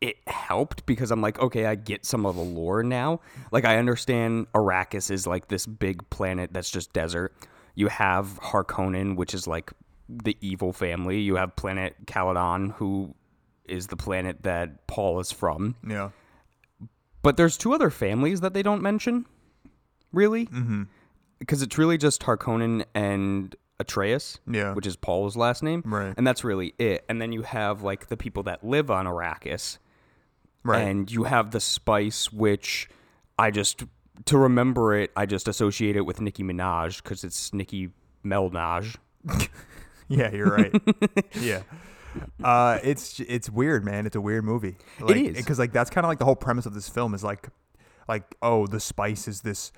it 0.00 0.16
helped 0.26 0.86
because 0.86 1.10
I'm 1.10 1.20
like, 1.20 1.38
okay, 1.38 1.66
I 1.66 1.74
get 1.74 2.04
some 2.04 2.24
of 2.26 2.34
the 2.34 2.42
lore 2.42 2.82
now. 2.82 3.20
Like, 3.52 3.64
I 3.64 3.76
understand 3.76 4.46
Arrakis 4.52 5.10
is 5.10 5.26
like 5.26 5.48
this 5.48 5.66
big 5.66 6.08
planet 6.10 6.52
that's 6.52 6.70
just 6.70 6.92
desert. 6.92 7.34
You 7.74 7.88
have 7.88 8.38
Harkonnen, 8.42 9.16
which 9.16 9.34
is 9.34 9.46
like 9.46 9.72
the 10.08 10.36
evil 10.40 10.72
family. 10.72 11.20
You 11.20 11.36
have 11.36 11.56
planet 11.56 11.94
Caladan, 12.06 12.72
who 12.74 13.14
is 13.64 13.86
the 13.86 13.96
planet 13.96 14.42
that 14.42 14.86
Paul 14.86 15.20
is 15.20 15.30
from. 15.30 15.76
Yeah. 15.86 16.10
But 17.22 17.36
there's 17.36 17.56
two 17.56 17.72
other 17.72 17.90
families 17.90 18.40
that 18.40 18.54
they 18.54 18.62
don't 18.62 18.82
mention, 18.82 19.26
really. 20.12 20.46
Mm-hmm. 20.46 20.84
Because 21.38 21.62
it's 21.62 21.78
really 21.78 21.96
just 21.96 22.22
Harkonnen 22.22 22.84
and 22.94 23.54
Atreides, 23.78 24.38
Yeah. 24.50 24.74
which 24.74 24.86
is 24.86 24.96
Paul's 24.96 25.36
last 25.36 25.62
name. 25.62 25.82
Right. 25.86 26.12
And 26.16 26.26
that's 26.26 26.44
really 26.44 26.74
it. 26.78 27.04
And 27.08 27.20
then 27.20 27.32
you 27.32 27.42
have 27.42 27.82
like 27.82 28.08
the 28.08 28.16
people 28.16 28.42
that 28.44 28.64
live 28.64 28.90
on 28.90 29.06
Arrakis. 29.06 29.78
Right. 30.62 30.80
And 30.82 31.10
you 31.10 31.24
have 31.24 31.52
the 31.52 31.60
spice, 31.60 32.30
which 32.32 32.88
I 33.38 33.50
just 33.50 33.84
to 34.26 34.38
remember 34.38 34.94
it, 34.94 35.10
I 35.16 35.26
just 35.26 35.48
associate 35.48 35.96
it 35.96 36.02
with 36.02 36.20
Nicki 36.20 36.42
Minaj 36.42 37.02
because 37.02 37.24
it's 37.24 37.52
Nicki 37.52 37.90
Melange. 38.22 38.96
yeah, 40.08 40.30
you're 40.32 40.50
right. 40.54 40.74
yeah. 41.40 41.62
Uh, 42.42 42.78
it's 42.82 43.20
it's 43.20 43.48
weird, 43.48 43.84
man. 43.84 44.04
It's 44.06 44.16
a 44.16 44.20
weird 44.20 44.44
movie. 44.44 44.76
Like, 45.00 45.16
is. 45.16 45.36
because 45.36 45.58
like 45.58 45.72
that's 45.72 45.90
kind 45.90 46.04
of 46.04 46.08
like 46.08 46.18
the 46.18 46.24
whole 46.24 46.36
premise 46.36 46.66
of 46.66 46.74
this 46.74 46.88
film 46.88 47.14
is 47.14 47.22
like, 47.24 47.48
like 48.08 48.34
oh, 48.42 48.66
the 48.66 48.80
spice 48.80 49.28
is 49.28 49.42
this 49.42 49.70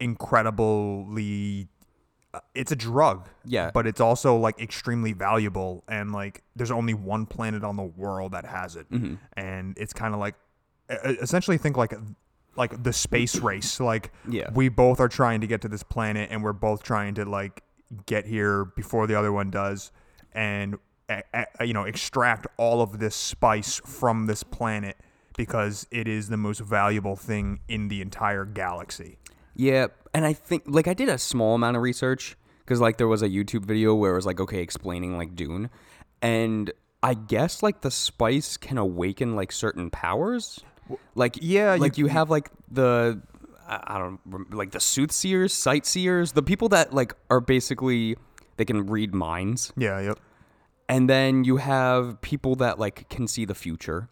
incredibly. 0.00 1.68
uh, 2.34 2.40
It's 2.54 2.72
a 2.72 2.76
drug, 2.76 3.28
Yeah. 3.44 3.70
but 3.72 3.86
it's 3.86 4.00
also 4.00 4.36
like 4.36 4.60
extremely 4.60 5.12
valuable, 5.12 5.84
and 5.88 6.12
like 6.12 6.42
there's 6.54 6.70
only 6.70 6.94
one 6.94 7.26
planet 7.26 7.62
on 7.64 7.76
the 7.76 7.82
world 7.84 8.32
that 8.32 8.44
has 8.46 8.76
it, 8.76 8.90
Mm-hmm. 8.90 9.14
and 9.36 9.76
it's 9.78 9.92
kind 9.92 10.12
of 10.14 10.20
like, 10.20 10.34
essentially 10.90 11.58
think 11.58 11.76
like, 11.76 11.94
like 12.56 12.82
the 12.82 12.92
space 12.92 13.36
race. 13.36 13.80
Like, 13.80 14.12
Yeah. 14.28 14.50
we 14.54 14.68
both 14.68 15.00
are 15.00 15.08
trying 15.08 15.40
to 15.42 15.46
get 15.46 15.60
to 15.62 15.68
this 15.68 15.82
planet, 15.82 16.28
and 16.30 16.42
we're 16.42 16.52
both 16.52 16.82
trying 16.82 17.14
to 17.14 17.24
like 17.24 17.62
get 18.06 18.26
here 18.26 18.64
before 18.64 19.06
the 19.06 19.14
other 19.14 19.32
one 19.32 19.50
does, 19.50 19.92
and 20.32 20.76
you 21.64 21.72
know 21.72 21.84
extract 21.84 22.46
all 22.56 22.80
of 22.82 22.98
this 22.98 23.14
spice 23.14 23.80
from 23.84 24.26
this 24.26 24.42
planet 24.42 24.96
because 25.36 25.86
it 25.92 26.08
is 26.08 26.28
the 26.28 26.36
most 26.36 26.60
valuable 26.60 27.14
thing 27.14 27.60
in 27.68 27.88
the 27.88 28.00
entire 28.00 28.44
galaxy. 28.44 29.18
Yeah, 29.54 29.86
and 30.12 30.26
I 30.26 30.32
think 30.32 30.64
like 30.66 30.88
I 30.88 30.94
did 30.94 31.08
a 31.08 31.18
small 31.18 31.54
amount 31.54 31.76
of 31.76 31.82
research 31.82 32.36
because 32.64 32.80
like 32.80 32.96
there 32.96 33.06
was 33.06 33.22
a 33.22 33.28
YouTube 33.28 33.64
video 33.64 33.94
where 33.94 34.12
it 34.12 34.16
was 34.16 34.26
like 34.26 34.40
okay 34.40 34.60
explaining 34.60 35.16
like 35.16 35.36
Dune, 35.36 35.70
and 36.20 36.72
I 37.02 37.14
guess 37.14 37.62
like 37.62 37.82
the 37.82 37.90
spice 37.92 38.56
can 38.56 38.76
awaken 38.76 39.36
like 39.36 39.52
certain 39.52 39.90
powers. 39.90 40.60
Like 41.14 41.38
yeah, 41.40 41.76
like 41.78 41.98
you, 41.98 42.06
have 42.06 42.30
like 42.30 42.50
the 42.70 43.20
I 43.66 43.98
don't 43.98 44.54
like 44.54 44.70
the 44.70 44.80
soothsayers, 44.80 45.52
sightseers, 45.52 46.32
the 46.32 46.42
people 46.42 46.68
that 46.70 46.92
like 46.92 47.14
are 47.30 47.40
basically 47.40 48.16
they 48.56 48.64
can 48.64 48.86
read 48.86 49.14
minds. 49.14 49.72
Yeah, 49.76 50.00
yep. 50.00 50.18
and 50.88 51.10
then 51.10 51.44
you 51.44 51.56
have 51.56 52.20
people 52.20 52.56
that 52.56 52.78
like 52.78 53.08
can 53.08 53.26
see 53.26 53.44
the 53.44 53.54
future 53.54 54.08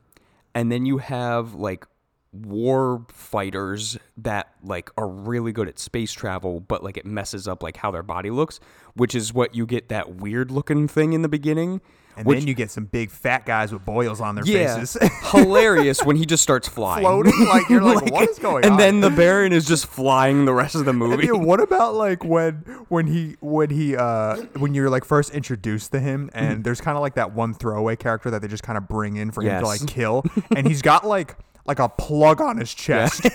and 0.55 0.71
then 0.71 0.87
you 0.87 0.99
have 0.99 1.55
like 1.55 1.87
war 2.33 3.05
fighters 3.11 3.99
that 4.17 4.53
like 4.63 4.91
are 4.97 5.09
really 5.09 5.53
good 5.53 5.69
at 5.69 5.79
space 5.79 6.13
travel, 6.13 6.61
but 6.61 6.83
like 6.83 6.97
it 6.97 7.05
messes 7.05 7.47
up 7.47 7.63
like 7.63 7.77
how 7.77 7.91
their 7.91 8.03
body 8.03 8.31
looks, 8.31 8.61
which 8.95 9.15
is 9.15 9.35
what 9.35 9.55
you 9.55 9.67
get 9.67 9.89
that 9.89 10.17
weird 10.17 10.51
looking 10.51 10.89
thing 10.89 11.13
in 11.13 11.23
the 11.23 11.29
beginning. 11.29 11.81
And 12.17 12.27
which, 12.27 12.39
then 12.39 12.47
you 12.49 12.55
get 12.55 12.71
some 12.71 12.85
big 12.85 13.11
fat 13.11 13.45
guys 13.45 13.73
with 13.73 13.85
boils 13.85 14.21
on 14.21 14.35
their 14.37 14.45
yeah, 14.45 14.77
faces. 14.77 14.97
hilarious 15.33 16.03
when 16.05 16.17
he 16.17 16.25
just 16.27 16.43
starts 16.43 16.69
flying, 16.69 17.03
Floating, 17.03 17.33
like, 17.47 17.69
you're 17.69 17.83
like, 17.95 18.11
what 18.13 18.29
is 18.31 18.39
going 18.39 18.65
and 18.65 18.67
on? 18.67 18.71
And 18.73 18.81
then 18.81 19.01
the 19.01 19.11
Baron 19.17 19.53
is 19.53 19.67
just 19.67 19.87
flying 19.87 20.45
the 20.45 20.55
rest 20.55 20.75
of 20.75 20.85
the 20.85 20.93
movie. 20.93 21.27
then 21.27 21.45
what 21.45 21.61
about 21.61 21.95
like 21.95 22.25
when 22.25 22.55
when 22.89 23.07
he 23.07 23.37
when 23.41 23.71
he 23.71 23.97
uh 23.97 24.37
when 24.59 24.75
you're 24.75 24.91
like 24.91 25.05
first 25.05 25.31
introduced 25.33 25.93
to 25.93 26.01
him 26.01 26.31
and 26.35 26.63
there's 26.65 26.81
kind 26.81 26.97
of 26.97 27.03
like 27.03 27.15
that 27.15 27.33
one 27.33 27.53
throwaway 27.55 27.97
character 27.97 28.31
that 28.31 28.43
they 28.43 28.49
just 28.49 28.63
kind 28.63 28.79
of 28.79 28.89
bring 28.89 29.17
in 29.17 29.31
for 29.31 29.43
him 29.43 29.61
to 29.61 29.67
like 29.67 29.85
kill 29.87 30.25
and 30.57 30.67
he's 30.67 30.83
got 30.83 31.07
like 31.07 31.37
like 31.67 31.79
a 31.79 31.89
plug 31.89 32.41
on 32.43 32.59
his 32.59 32.73
chest 32.75 33.27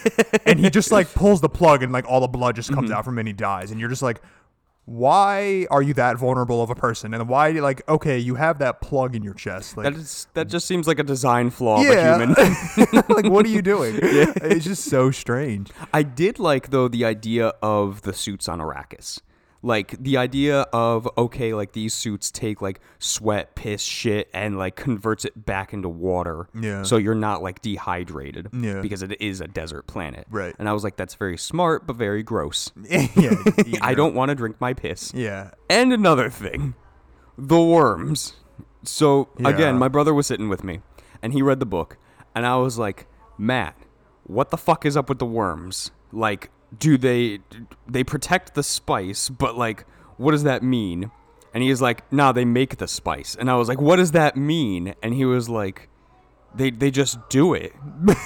and 0.46 0.60
he 0.60 0.70
just 0.70 0.92
like 0.92 1.12
pulls 1.14 1.42
the 1.42 1.50
plug 1.50 1.82
and 1.84 1.92
like 1.92 2.06
all 2.08 2.20
the 2.22 2.28
blood 2.28 2.56
just 2.56 2.70
Mm-hmm. 2.70 2.76
comes 2.80 2.92
out 2.92 3.04
from 3.04 3.16
him 3.16 3.20
and 3.20 3.28
he 3.30 3.34
dies 3.34 3.72
and 3.72 3.80
you're 3.80 3.90
just 3.90 4.04
like 4.04 4.22
why 4.90 5.68
are 5.70 5.84
you 5.84 5.94
that 5.94 6.18
vulnerable 6.18 6.64
of 6.64 6.72
a 6.72 6.76
person? 6.76 7.14
And 7.14 7.30
why 7.30 7.52
like 7.52 7.88
okay 7.88 8.18
you 8.18 8.36
have 8.36 8.58
that 8.58 8.82
plug 8.82 9.16
in 9.16 9.24
your 9.24 9.36
chest 9.36 9.78
like 9.78 9.84
That 9.84 9.94
is 9.94 10.28
that 10.34 10.48
just 10.48 10.66
seems 10.66 10.88
like 10.88 10.98
a 10.98 11.04
design 11.04 11.52
flaw 11.52 11.82
yeah 11.82 12.16
of 12.16 12.22
a 12.22 12.26
human. 12.26 13.04
like 13.10 13.26
what 13.26 13.46
are 13.46 13.50
you 13.50 13.62
doing? 13.62 14.00
It's 14.50 14.66
just 14.66 14.86
so 14.86 15.12
strange. 15.12 15.70
I 15.94 16.02
did 16.04 16.40
like 16.40 16.72
though 16.72 16.88
the 16.88 17.06
idea 17.06 17.54
of 17.62 18.02
the 18.02 18.14
suits 18.14 18.50
on 18.50 18.60
Arrakis. 18.60 19.22
Like 19.62 20.02
the 20.02 20.16
idea 20.16 20.62
of 20.72 21.10
okay, 21.18 21.54
like 21.54 21.74
these 21.74 21.94
suits 21.94 22.32
take 22.32 22.62
like 22.62 22.80
sweat, 22.98 23.56
piss, 23.56 23.82
shit, 23.82 24.30
and 24.34 24.58
like 24.58 24.78
converts 24.78 25.26
it 25.26 25.46
back 25.46 25.74
into 25.74 25.90
water. 25.90 26.48
Yeah. 26.58 26.84
So 26.84 26.96
you're 26.96 27.14
not 27.14 27.44
like 27.44 27.62
dehydrated. 27.62 28.48
Yeah. 28.54 28.80
Because 28.82 29.04
it 29.04 29.20
is 29.22 29.42
a 29.42 29.48
desert 29.50 29.86
planet. 29.86 30.28
Right. 30.30 30.56
And 30.58 30.70
I 30.70 30.74
was 30.74 30.86
like, 30.86 30.96
that's 30.96 31.16
very 31.16 31.38
smart, 31.38 31.86
but 31.86 31.98
very 31.98 32.24
gross. 32.24 32.72
yeah 32.86 33.34
I 33.82 33.96
don't 33.96 34.16
want 34.16 34.30
to 34.30 34.36
drink 34.36 34.62
my 34.62 34.74
piss. 34.74 35.12
yeah 35.14 35.52
And 35.70 35.92
another 35.92 36.30
thing, 36.30 36.76
the 37.38 37.62
worms. 37.62 38.36
So 38.84 39.28
Yeah. 39.40 39.50
again, 39.50 39.78
my 39.78 39.90
brother 39.90 40.14
was 40.14 40.26
sitting 40.28 40.48
with 40.48 40.64
me, 40.64 40.80
and 41.22 41.34
he 41.34 41.42
read 41.42 41.60
the 41.60 41.66
book, 41.66 41.98
and 42.34 42.46
I 42.46 42.56
was 42.56 42.78
like, 42.78 43.08
Matt, 43.38 43.76
what 44.24 44.52
the 44.52 44.58
fuck 44.58 44.86
is 44.86 44.96
up 44.96 45.10
with 45.10 45.20
the 45.20 45.26
worms? 45.26 45.92
Like, 46.14 46.50
do 46.78 46.98
they 46.98 47.40
they 47.88 48.04
protect 48.04 48.54
the 48.56 48.64
spice, 48.64 49.30
but 49.30 49.58
like, 49.58 49.86
what 50.18 50.32
does 50.32 50.44
that 50.44 50.62
mean? 50.64 51.12
And 51.54 51.64
he 51.64 51.70
was 51.70 51.82
like, 51.82 52.12
Nah, 52.12 52.32
they 52.32 52.46
make 52.46 52.78
the 52.78 52.88
spice, 52.88 53.36
and 53.40 53.50
I 53.50 53.56
was 53.56 53.68
like, 53.68 53.82
What 53.82 53.96
does 53.96 54.12
that 54.12 54.36
mean? 54.38 54.94
And 55.04 55.14
he 55.14 55.26
was 55.26 55.50
like. 55.50 55.88
They, 56.56 56.72
they 56.72 56.90
just 56.90 57.20
do 57.30 57.54
it. 57.54 57.74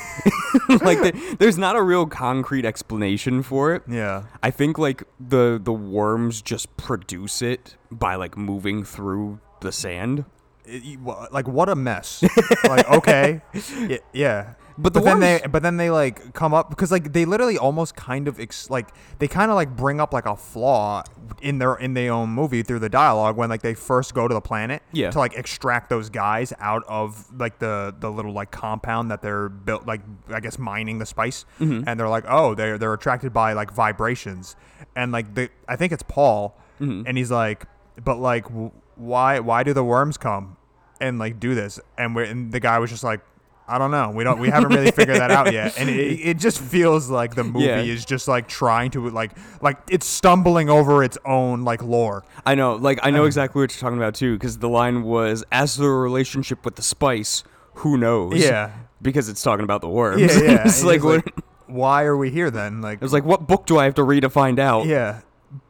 like 0.81 1.01
they, 1.01 1.11
there's 1.39 1.57
not 1.57 1.75
a 1.75 1.81
real 1.81 2.05
concrete 2.05 2.63
explanation 2.63 3.43
for 3.43 3.73
it. 3.75 3.83
yeah 3.85 4.23
I 4.41 4.49
think 4.49 4.77
like 4.77 5.03
the 5.19 5.59
the 5.61 5.73
worms 5.73 6.41
just 6.41 6.75
produce 6.77 7.41
it 7.41 7.75
by 7.91 8.15
like 8.15 8.37
moving 8.37 8.85
through 8.85 9.39
the 9.59 9.73
sand. 9.73 10.23
it- 10.65 10.99
like 11.33 11.49
what 11.49 11.67
a 11.67 11.75
mess 11.75 12.23
like 12.63 12.89
okay 12.89 13.41
yeah. 14.13 14.53
But 14.77 14.93
the 14.93 15.01
then 15.01 15.19
they 15.19 15.41
but 15.49 15.61
then 15.61 15.77
they 15.77 15.89
like 15.91 16.33
come 16.33 16.53
up 16.53 16.69
because 16.69 16.91
like 16.91 17.13
they 17.13 17.25
literally 17.25 17.57
almost 17.57 17.95
kind 17.95 18.27
of 18.27 18.39
ex- 18.39 18.69
like 18.69 18.89
they 19.19 19.27
kind 19.27 19.51
of 19.51 19.55
like 19.55 19.75
bring 19.75 19.99
up 20.01 20.13
like 20.13 20.25
a 20.25 20.35
flaw 20.35 21.03
in 21.41 21.59
their 21.59 21.75
in 21.75 21.93
their 21.93 22.11
own 22.11 22.29
movie 22.29 22.63
through 22.63 22.79
the 22.79 22.89
dialogue 22.89 23.37
when 23.37 23.49
like 23.49 23.61
they 23.61 23.73
first 23.73 24.13
go 24.13 24.27
to 24.27 24.33
the 24.33 24.41
planet 24.41 24.81
Yeah. 24.91 25.11
to 25.11 25.19
like 25.19 25.35
extract 25.35 25.89
those 25.89 26.09
guys 26.09 26.53
out 26.59 26.83
of 26.87 27.27
like 27.39 27.59
the 27.59 27.93
the 27.99 28.09
little 28.11 28.33
like 28.33 28.49
compound 28.51 29.11
that 29.11 29.21
they're 29.21 29.49
built 29.49 29.85
like 29.85 30.01
I 30.29 30.39
guess 30.39 30.57
mining 30.57 30.97
the 30.99 31.05
spice 31.05 31.45
Mm-hmm. 31.59 31.87
and 31.87 31.99
they're 31.99 32.09
like 32.09 32.25
oh 32.27 32.55
they're 32.55 32.77
they're 32.79 32.93
attracted 32.93 33.31
by 33.33 33.53
like 33.53 33.71
vibrations 33.71 34.55
and 34.95 35.11
like 35.11 35.35
the 35.35 35.49
I 35.67 35.75
think 35.75 35.91
it's 35.93 36.03
Paul 36.03 36.57
Mm-hmm. 36.81 37.03
and 37.07 37.17
he's 37.17 37.29
like 37.29 37.65
but 38.03 38.17
like 38.17 38.45
w- 38.45 38.71
why 38.95 39.39
why 39.39 39.61
do 39.61 39.73
the 39.73 39.83
worms 39.83 40.17
come 40.17 40.57
and 40.99 41.19
like 41.19 41.39
do 41.39 41.53
this 41.53 41.79
and 41.97 42.15
we 42.15 42.27
and 42.27 42.51
the 42.51 42.59
guy 42.59 42.79
was 42.79 42.89
just 42.89 43.03
like 43.03 43.21
I 43.67 43.77
don't 43.77 43.91
know. 43.91 44.11
We 44.11 44.23
don't. 44.25 44.39
We 44.39 44.49
haven't 44.49 44.69
really 44.73 44.91
figured 44.91 45.17
that 45.17 45.31
out 45.31 45.53
yet, 45.53 45.75
and 45.79 45.89
it, 45.89 45.95
it 46.21 46.37
just 46.37 46.59
feels 46.59 47.09
like 47.09 47.35
the 47.35 47.43
movie 47.45 47.65
Yeah. 47.65 47.79
is 47.81 48.03
just 48.05 48.27
like 48.27 48.47
trying 48.47 48.91
to 48.91 49.09
like 49.09 49.31
like 49.61 49.77
it's 49.89 50.05
stumbling 50.05 50.69
over 50.69 51.03
its 51.03 51.17
own 51.25 51.63
like 51.63 51.81
lore. 51.81 52.25
I 52.45 52.55
know, 52.55 52.75
like 52.75 52.99
I 53.03 53.07
Um, 53.09 53.15
know 53.15 53.23
exactly 53.25 53.61
what 53.61 53.73
you're 53.73 53.79
talking 53.79 53.97
about 53.97 54.15
too, 54.15 54.33
because 54.37 54.57
the 54.57 54.69
line 54.69 55.03
was, 55.03 55.43
"As 55.51 55.77
the 55.77 55.87
relationship 55.87 56.65
with 56.65 56.75
the 56.75 56.81
spice, 56.83 57.43
who 57.75 57.97
knows?" 57.97 58.35
Yeah. 58.35 58.71
because 59.01 59.29
it's 59.29 59.41
talking 59.41 59.63
about 59.63 59.81
the 59.81 59.89
worms. 59.89 60.21
Yeah, 60.21 60.41
yeah. 60.41 60.61
it's 60.65 60.83
like, 60.83 61.03
what? 61.03 61.25
why 61.67 62.03
are 62.03 62.15
we 62.17 62.29
here 62.29 62.51
then? 62.51 62.81
Like, 62.81 62.95
It 62.97 63.01
was 63.01 63.13
like, 63.13 63.23
what 63.25 63.47
book 63.47 63.65
do 63.65 63.77
I 63.79 63.85
have 63.85 63.95
to 63.95 64.03
read 64.03 64.21
to 64.21 64.29
find 64.29 64.59
out? 64.59 64.85
yeah, 64.85 65.21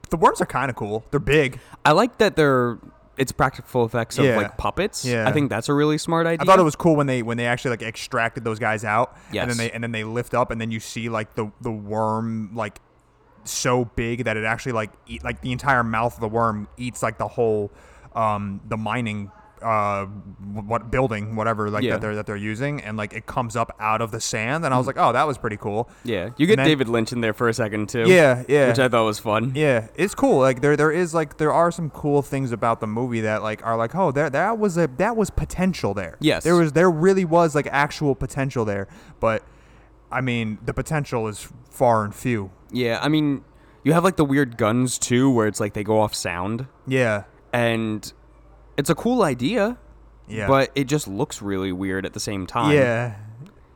the 0.10 0.18
worms 0.18 0.42
are 0.42 0.46
kind 0.46 0.70
of 0.70 0.76
cool. 0.76 1.04
They're 1.12 1.20
big. 1.20 1.60
I 1.86 1.92
like 1.94 2.18
that 2.18 2.36
they're 2.36 2.78
it's 3.18 3.32
practical 3.32 3.86
effects 3.86 4.18
of 4.18 4.26
Yeah. 4.26 4.38
like 4.38 4.58
puppets. 4.58 5.06
Yeah. 5.06 5.28
I 5.28 5.32
think 5.32 5.50
that's 5.50 5.70
a 5.70 5.74
really 5.74 5.98
smart 5.98 6.26
idea. 6.26 6.42
I 6.42 6.46
thought 6.46 6.60
it 6.60 6.64
was 6.64 6.76
cool 6.76 6.96
when 6.96 7.08
they 7.08 7.22
when 7.22 7.38
they 7.38 7.46
actually 7.46 7.72
like 7.72 7.84
extracted 7.84 8.44
those 8.44 8.60
guys 8.60 8.84
out, 8.84 9.16
and 9.28 9.36
Yes. 9.36 9.48
then 9.48 9.58
they 9.58 9.72
and 9.72 9.84
then 9.84 9.92
they 9.92 10.04
lift 10.04 10.34
up, 10.34 10.50
and 10.52 10.60
then 10.60 10.72
you 10.72 10.80
see 10.80 11.10
like 11.10 11.36
the 11.36 11.52
the 11.62 11.72
worm 11.72 12.52
like 12.56 12.80
so 13.46 13.86
big 13.86 14.24
that 14.24 14.38
it 14.38 14.46
actually 14.46 14.72
like 14.72 14.90
eat 15.06 15.24
like 15.24 15.42
the 15.42 15.52
entire 15.52 15.84
mouth 15.84 16.14
of 16.16 16.22
the 16.22 16.28
worm 16.30 16.68
eats 16.78 17.04
like 17.04 17.18
the 17.18 17.28
whole 17.28 17.72
um 18.16 18.62
the 18.70 18.78
mining 18.78 19.30
uh 19.64 20.06
what 20.06 20.92
building 20.92 21.36
whatever 21.36 21.70
like 21.70 21.84
Yeah. 21.84 21.92
that 21.94 22.02
they're 22.02 22.16
that 22.16 22.26
they're 22.26 22.36
using 22.36 22.82
and 22.82 22.98
like 22.98 23.14
it 23.14 23.26
comes 23.26 23.56
up 23.56 23.76
out 23.80 24.02
of 24.02 24.12
the 24.12 24.20
sand 24.22 24.66
and 24.66 24.74
I 24.74 24.78
was 24.78 24.86
like 24.88 24.98
oh 25.00 25.12
that 25.14 25.26
was 25.26 25.38
pretty 25.38 25.58
cool 25.58 25.90
Yeah, 26.04 26.30
you 26.38 26.46
get 26.48 26.58
then- 26.58 26.68
David 26.68 26.90
Lynch 26.90 27.12
in 27.14 27.22
there 27.22 27.34
for 27.34 27.48
a 27.50 27.54
second 27.54 27.90
too. 27.90 28.04
yeah 28.08 28.44
yeah 28.48 28.68
which 28.68 28.80
I 28.80 28.90
thought 28.90 29.06
was 29.06 29.20
fun. 29.20 29.54
yeah, 29.56 29.88
it's 29.96 30.14
cool. 30.16 30.40
Like 30.40 30.62
there, 30.62 30.76
there 30.76 30.92
is 30.92 31.14
like 31.14 31.38
there 31.38 31.52
are 31.54 31.72
some 31.72 31.90
cool 31.90 32.22
things 32.22 32.52
about 32.52 32.80
the 32.82 32.88
movie 32.88 33.22
that 33.22 33.42
like 33.42 33.66
are 33.66 33.78
like, 33.78 33.96
oh, 33.96 34.12
there, 34.12 34.30
that 34.30 34.58
was 34.58 34.78
a 34.78 34.88
that 34.98 35.16
was 35.16 35.30
potential 35.30 35.94
there. 35.94 36.18
Yes. 36.20 36.44
there 36.44 36.56
was 36.56 36.74
there 36.74 36.92
really 36.92 37.26
was 37.26 37.56
like 37.56 37.68
actual 37.72 38.16
potential 38.16 38.66
there, 38.66 38.88
but 39.20 39.44
I 40.12 40.22
mean 40.22 40.58
the 40.64 40.74
potential 40.74 41.28
is 41.28 41.48
far 41.70 42.04
and 42.04 42.14
few. 42.14 42.52
Yeah, 42.72 43.00
I 43.02 43.08
mean, 43.10 43.44
you 43.84 43.94
have 43.94 44.04
like 44.04 44.16
the 44.18 44.26
weird 44.26 44.58
guns 44.58 44.98
too, 45.00 45.30
where 45.30 45.48
it's 45.48 45.60
like 45.60 45.74
they 45.74 45.84
go 45.84 46.00
off 46.00 46.14
sound, 46.16 46.68
Yeah, 46.88 47.24
and 47.52 48.12
it's 48.78 48.90
a 48.90 48.96
cool 48.96 49.24
idea, 49.24 49.78
yeah, 50.28 50.48
but 50.48 50.72
it 50.76 50.86
just 50.86 51.08
looks 51.08 51.42
really 51.42 51.72
weird 51.72 52.06
at 52.06 52.14
the 52.14 52.20
same 52.20 52.46
time. 52.48 52.76
yeah, 52.76 53.16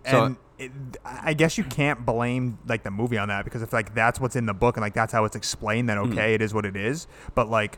So- 0.10 0.24
and. 0.26 0.38
It, 0.60 0.72
I 1.06 1.36
guess 1.36 1.56
you 1.60 1.64
can't 1.64 2.04
blame 2.04 2.58
like 2.68 2.82
the 2.82 2.90
movie 2.90 3.20
on 3.20 3.28
that 3.28 3.46
because 3.46 3.62
if 3.62 3.72
like 3.72 3.94
that's 3.94 4.20
what's 4.20 4.36
in 4.36 4.48
the 4.48 4.56
book 4.56 4.76
and 4.76 4.82
like 4.82 4.96
that's 4.96 5.14
how 5.14 5.24
it's 5.24 5.36
explained, 5.36 5.88
then 5.88 5.98
Mm-hmm. 5.98 6.14
okay, 6.14 6.34
it 6.34 6.42
is 6.42 6.52
what 6.52 6.66
it 6.66 6.76
is. 6.76 7.06
But 7.36 7.48
like, 7.48 7.78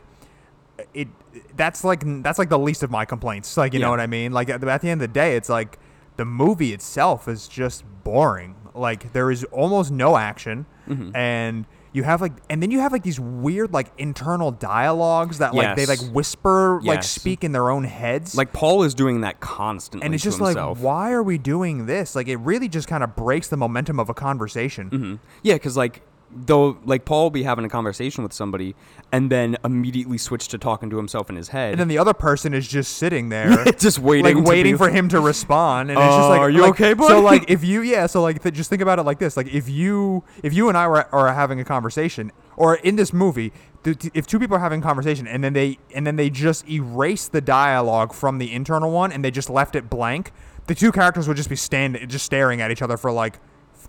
it 0.94 1.08
that's 1.56 1.84
like 1.84 2.02
that's 2.22 2.38
like 2.38 2.48
the 2.48 2.58
least 2.58 2.82
of 2.82 2.90
my 2.90 3.04
complaints. 3.04 3.54
Like 3.58 3.74
you 3.74 3.80
Yeah. 3.80 3.84
know 3.84 3.90
what 3.90 4.00
I 4.00 4.06
mean? 4.06 4.32
Like 4.32 4.48
at, 4.48 4.62
the, 4.62 4.70
at 4.70 4.80
the 4.80 4.88
end 4.88 5.02
of 5.02 5.08
the 5.08 5.12
day, 5.12 5.36
it's 5.36 5.50
like 5.50 5.78
the 6.16 6.24
movie 6.24 6.72
itself 6.72 7.28
is 7.28 7.48
just 7.48 7.84
boring. 8.02 8.54
Like 8.74 9.12
there 9.12 9.30
is 9.30 9.44
almost 9.52 9.90
no 9.90 10.16
action, 10.16 10.64
Mm-hmm. 10.88 11.14
and 11.14 11.66
you 11.92 12.02
have 12.04 12.20
like 12.20 12.32
and 12.48 12.62
then 12.62 12.70
you 12.70 12.80
have 12.80 12.92
like 12.92 13.02
these 13.02 13.18
weird 13.18 13.72
like 13.72 13.90
internal 13.98 14.50
dialogues 14.50 15.38
that 15.38 15.54
like 15.54 15.76
they 15.76 15.86
like 15.86 16.00
whisper 16.12 16.80
like 16.82 17.02
speak 17.02 17.42
in 17.42 17.52
their 17.52 17.70
own 17.70 17.84
heads. 17.84 18.36
Like 18.36 18.52
Paul 18.52 18.82
is 18.82 18.94
doing 18.94 19.22
that 19.22 19.40
constantly, 19.40 20.04
and 20.06 20.14
it's 20.14 20.22
just 20.22 20.38
himself. 20.38 20.78
like, 20.78 20.84
why 20.84 21.12
are 21.12 21.22
we 21.22 21.38
doing 21.38 21.86
this? 21.86 22.14
Like, 22.14 22.28
it 22.28 22.36
really 22.36 22.68
just 22.68 22.88
kind 22.88 23.02
of 23.02 23.16
breaks 23.16 23.48
the 23.48 23.56
momentum 23.56 23.98
of 23.98 24.08
a 24.08 24.14
conversation. 24.14 24.90
Mm-hmm. 24.90 25.14
Yeah, 25.42 25.54
because 25.54 25.76
like 25.76 26.02
though, 26.32 26.78
like 26.84 27.04
Paul 27.04 27.24
will 27.24 27.30
be 27.30 27.42
having 27.42 27.64
a 27.64 27.68
conversation 27.68 28.22
with 28.22 28.32
somebody, 28.32 28.74
and 29.12 29.30
then 29.30 29.56
immediately 29.64 30.18
switch 30.18 30.48
to 30.48 30.58
talking 30.58 30.88
to 30.90 30.96
himself 30.96 31.28
in 31.30 31.36
his 31.36 31.48
head, 31.48 31.72
And 31.72 31.80
then 31.80 31.88
the 31.88 31.98
other 31.98 32.14
person 32.14 32.54
is 32.54 32.66
just 32.68 32.96
sitting 32.98 33.28
there, 33.28 33.64
just 33.78 33.98
waiting, 33.98 34.36
like 34.38 34.46
waiting 34.46 34.74
be- 34.74 34.78
for 34.78 34.88
him 34.90 35.08
to 35.10 35.20
respond. 35.20 35.90
And 35.90 35.98
it's 35.98 36.04
Uh, 36.12 36.18
just 36.18 36.28
like, 36.30 36.40
are 36.40 36.50
you 36.50 36.62
like- 36.62 36.70
okay, 36.72 36.94
bud? 36.94 37.08
So 37.08 37.20
like, 37.20 37.50
if 37.50 37.64
you, 37.64 37.82
yeah, 37.82 38.06
so 38.06 38.22
like, 38.22 38.42
th- 38.42 38.54
just 38.54 38.70
think 38.70 38.82
about 38.82 38.98
it 38.98 39.02
like 39.02 39.18
this: 39.18 39.36
like, 39.36 39.48
if 39.52 39.68
you, 39.68 40.22
if 40.42 40.54
you 40.54 40.68
and 40.68 40.78
I 40.78 40.86
were 40.88 41.06
are 41.14 41.32
having 41.34 41.58
a 41.60 41.64
conversation, 41.64 42.30
or 42.56 42.76
in 42.76 42.96
this 42.96 43.12
movie, 43.12 43.52
if 43.84 44.26
two 44.26 44.38
people 44.38 44.56
are 44.56 44.60
having 44.60 44.80
a 44.80 44.82
conversation, 44.84 45.26
and 45.26 45.42
then 45.42 45.52
they, 45.54 45.78
and 45.94 46.06
then 46.06 46.16
they 46.16 46.28
just 46.30 46.68
erase 46.68 47.26
the 47.28 47.40
dialogue 47.40 48.12
from 48.12 48.38
the 48.38 48.52
internal 48.52 48.90
one, 48.90 49.10
and 49.10 49.24
they 49.24 49.30
just 49.30 49.48
left 49.50 49.74
it 49.74 49.88
blank, 49.90 50.32
the 50.66 50.74
two 50.74 50.92
characters 50.92 51.26
would 51.26 51.36
just 51.38 51.48
be 51.48 51.56
standing, 51.56 52.06
just 52.08 52.24
staring 52.26 52.60
at 52.60 52.70
each 52.70 52.82
other 52.82 52.96
for 52.96 53.10
like 53.10 53.38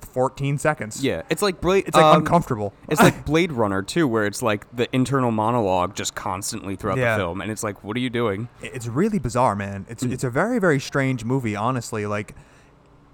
14 0.05 0.57
seconds. 0.57 1.03
Yeah, 1.03 1.21
it's 1.29 1.41
like 1.41 1.61
Blade. 1.61 1.85
It's 1.87 1.95
like 1.95 2.05
um, 2.05 2.17
uncomfortable. 2.21 2.73
It's 2.89 3.01
like 3.01 3.25
Blade 3.31 3.51
Runner 3.51 3.81
too, 3.81 4.07
where 4.07 4.25
it's 4.25 4.41
like 4.41 4.65
the 4.75 4.87
internal 4.95 5.31
monologue 5.31 5.95
just 5.95 6.15
constantly 6.15 6.75
throughout 6.75 6.97
Yeah. 6.97 7.15
the 7.17 7.21
film, 7.23 7.41
and 7.41 7.51
it's 7.51 7.63
like, 7.63 7.83
what 7.83 7.95
are 7.97 7.99
you 8.01 8.09
doing? 8.09 8.49
it's 8.61 8.87
really 8.87 9.19
bizarre, 9.19 9.55
man. 9.55 9.85
It's 9.89 10.03
Mm. 10.03 10.11
it's 10.13 10.23
a 10.23 10.29
very 10.29 10.59
very 10.59 10.79
strange 10.79 11.23
movie, 11.25 11.55
honestly. 11.55 12.05
Like 12.05 12.35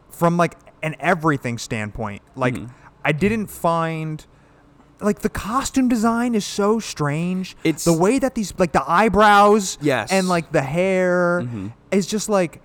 from 0.09 0.37
like 0.37 0.55
an 0.83 0.95
everything 0.99 1.57
standpoint, 1.57 2.21
like 2.35 2.53
Mm-hmm. 2.55 2.71
I 3.05 3.11
didn't 3.11 3.47
find 3.47 4.25
like 4.99 5.19
the 5.19 5.29
costume 5.29 5.87
design 5.87 6.33
is 6.35 6.43
so 6.45 6.79
strange. 6.79 7.55
It's- 7.63 7.83
the 7.85 7.93
way 7.93 8.17
that 8.19 8.33
these 8.35 8.53
like 8.57 8.71
the 8.71 8.83
eyebrows, 8.89 9.77
Yes. 9.79 10.09
Mm-hmm. 10.09 10.17
and 10.19 10.27
like 10.29 10.51
the 10.51 10.61
hair 10.63 11.47
is 11.91 12.07
just 12.07 12.29
like 12.29 12.61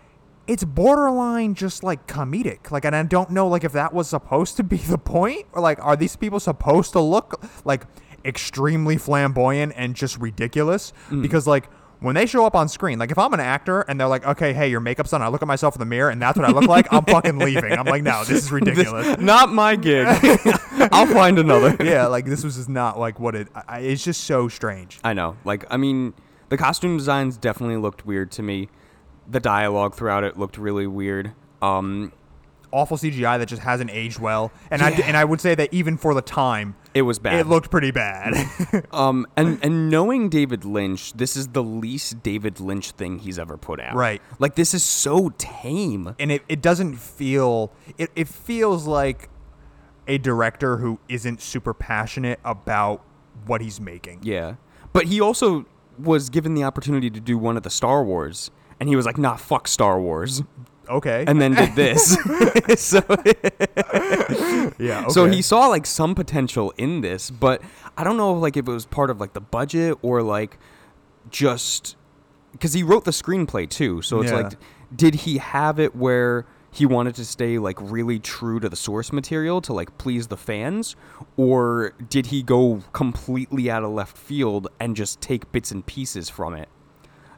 it's 0.46 0.64
borderline 0.64 1.54
just 1.54 1.84
like 1.84 2.06
comedic. 2.06 2.70
Like, 2.70 2.84
and 2.84 2.94
I 2.94 3.02
don't 3.02 3.30
know 3.30 3.48
like 3.48 3.64
if 3.64 3.72
that 3.72 3.92
was 3.92 4.08
supposed 4.08 4.56
to 4.56 4.64
be 4.64 4.76
the 4.76 4.98
point, 4.98 5.46
or 5.52 5.60
like 5.60 5.78
are 5.84 5.96
these 5.96 6.16
people 6.16 6.40
supposed 6.40 6.92
to 6.92 7.00
look 7.00 7.44
like 7.64 7.86
extremely 8.24 8.96
flamboyant 8.96 9.72
and 9.76 9.94
just 9.94 10.18
ridiculous? 10.18 10.92
Mm. 11.10 11.22
Because 11.22 11.46
like 11.46 11.68
when 12.00 12.16
they 12.16 12.26
show 12.26 12.44
up 12.44 12.56
on 12.56 12.68
screen, 12.68 12.98
like 12.98 13.12
if 13.12 13.18
I'm 13.18 13.32
an 13.32 13.40
actor 13.40 13.82
and 13.82 13.98
they're 13.98 14.08
like, 14.08 14.26
okay, 14.26 14.52
hey, 14.52 14.68
your 14.68 14.80
makeup's 14.80 15.10
done, 15.10 15.22
I 15.22 15.28
look 15.28 15.42
at 15.42 15.48
myself 15.48 15.76
in 15.76 15.78
the 15.78 15.86
mirror 15.86 16.10
and 16.10 16.20
that's 16.20 16.36
what 16.36 16.48
I 16.48 16.50
look 16.52 16.66
like, 16.68 16.92
I'm 16.92 17.04
fucking 17.04 17.38
leaving. 17.38 17.72
I'm 17.72 17.86
like, 17.86 18.02
no, 18.02 18.24
this 18.24 18.44
is 18.44 18.52
ridiculous. 18.52 19.18
Not 19.20 19.52
my 19.52 19.76
gig. 19.76 20.06
I'll 20.90 21.06
find 21.06 21.38
another. 21.38 21.76
yeah, 21.84 22.06
like 22.06 22.24
this 22.24 22.42
was 22.42 22.56
just 22.56 22.68
not 22.68 22.98
like 22.98 23.20
what 23.20 23.36
it. 23.36 23.48
I, 23.68 23.80
it's 23.80 24.02
just 24.02 24.24
so 24.24 24.48
strange. 24.48 24.98
I 25.04 25.12
know. 25.12 25.36
Like, 25.44 25.64
I 25.70 25.76
mean, 25.76 26.12
the 26.48 26.56
costume 26.56 26.96
designs 26.96 27.36
definitely 27.36 27.76
looked 27.76 28.04
weird 28.04 28.32
to 28.32 28.42
me. 28.42 28.68
The 29.28 29.40
dialogue 29.40 29.94
throughout 29.94 30.24
it 30.24 30.38
looked 30.38 30.58
really 30.58 30.86
weird. 30.86 31.32
Um, 31.60 32.12
Awful 32.72 32.96
CGI 32.96 33.38
that 33.38 33.46
just 33.46 33.60
hasn't 33.62 33.90
aged 33.90 34.18
well, 34.18 34.50
and 34.70 34.80
I 34.80 34.90
and 34.92 35.14
I 35.14 35.26
would 35.26 35.42
say 35.42 35.54
that 35.54 35.68
even 35.74 35.98
for 35.98 36.14
the 36.14 36.22
time, 36.22 36.74
it 36.94 37.02
was 37.02 37.18
bad. 37.18 37.38
it 37.40 37.46
looked 37.46 37.70
pretty 37.70 37.90
bad. 37.90 38.34
Um, 38.92 39.26
and 39.36 39.58
and 39.62 39.90
knowing 39.90 40.28
David 40.30 40.64
Lynch, 40.64 41.12
this 41.12 41.36
is 41.36 41.48
the 41.48 41.62
least 41.62 42.22
David 42.22 42.60
Lynch 42.60 42.92
thing 42.92 43.18
he's 43.18 43.38
ever 43.38 43.56
put 43.58 43.78
out. 43.80 43.94
Right. 43.94 44.22
Like 44.38 44.54
this 44.54 44.72
is 44.72 44.82
so 44.82 45.32
tame. 45.38 46.14
and 46.18 46.32
it, 46.32 46.42
it 46.48 46.62
doesn't 46.62 46.96
feel 46.96 47.72
it, 47.98 48.10
it 48.16 48.28
feels 48.28 48.86
like 48.86 49.28
a 50.08 50.18
director 50.18 50.78
who 50.78 50.98
isn't 51.08 51.40
super 51.42 51.74
passionate 51.74 52.40
about 52.44 53.02
what 53.46 53.60
he's 53.60 53.80
making. 53.80 54.20
Yeah. 54.22 54.54
But 54.92 55.06
he 55.06 55.20
also 55.20 55.66
was 55.98 56.28
given 56.30 56.54
the 56.54 56.64
opportunity 56.64 57.10
to 57.10 57.20
do 57.20 57.36
one 57.38 57.56
of 57.56 57.62
the 57.62 57.70
Star 57.70 58.02
Wars, 58.04 58.50
and 58.82 58.88
he 58.88 58.96
was 58.96 59.06
like, 59.06 59.16
"Nah, 59.16 59.36
fuck 59.36 59.68
Star 59.68 60.00
Wars," 60.00 60.42
Okay. 60.88 61.24
and 61.28 61.40
then 61.40 61.54
did 61.54 61.76
this. 61.76 62.16
so, 62.76 63.00
yeah. 64.78 65.06
so 65.06 65.26
he 65.26 65.40
saw 65.40 65.68
like 65.68 65.86
some 65.86 66.16
potential 66.16 66.72
in 66.76 67.00
this, 67.00 67.30
but 67.30 67.62
I 67.96 68.02
don't 68.02 68.16
know 68.16 68.32
like 68.34 68.56
if 68.56 68.66
it 68.66 68.72
was 68.72 68.84
part 68.86 69.08
of 69.08 69.20
like 69.20 69.34
the 69.34 69.40
budget 69.40 69.96
or 70.02 70.20
like 70.22 70.58
just 71.30 71.96
because 72.50 72.72
he 72.72 72.82
wrote 72.82 73.04
the 73.04 73.12
screenplay 73.12 73.68
too. 73.70 74.02
So 74.02 74.20
it's 74.20 74.32
Yeah. 74.32 74.38
like, 74.40 74.52
did 74.94 75.14
he 75.14 75.38
have 75.38 75.78
it 75.78 75.94
where 75.94 76.44
he 76.72 76.84
wanted 76.86 77.14
to 77.14 77.24
stay 77.24 77.58
like 77.58 77.76
really 77.80 78.18
true 78.18 78.58
to 78.58 78.68
the 78.68 78.76
source 78.76 79.12
material 79.12 79.60
to 79.62 79.72
like 79.72 79.96
please 79.98 80.26
the 80.26 80.36
fans, 80.36 80.96
or 81.36 81.92
did 82.08 82.26
he 82.26 82.42
go 82.42 82.82
completely 82.92 83.70
out 83.70 83.84
of 83.84 83.90
left 83.92 84.16
field 84.18 84.66
and 84.80 84.96
just 84.96 85.20
take 85.20 85.52
bits 85.52 85.70
and 85.70 85.86
pieces 85.86 86.28
from 86.28 86.54
it? 86.54 86.68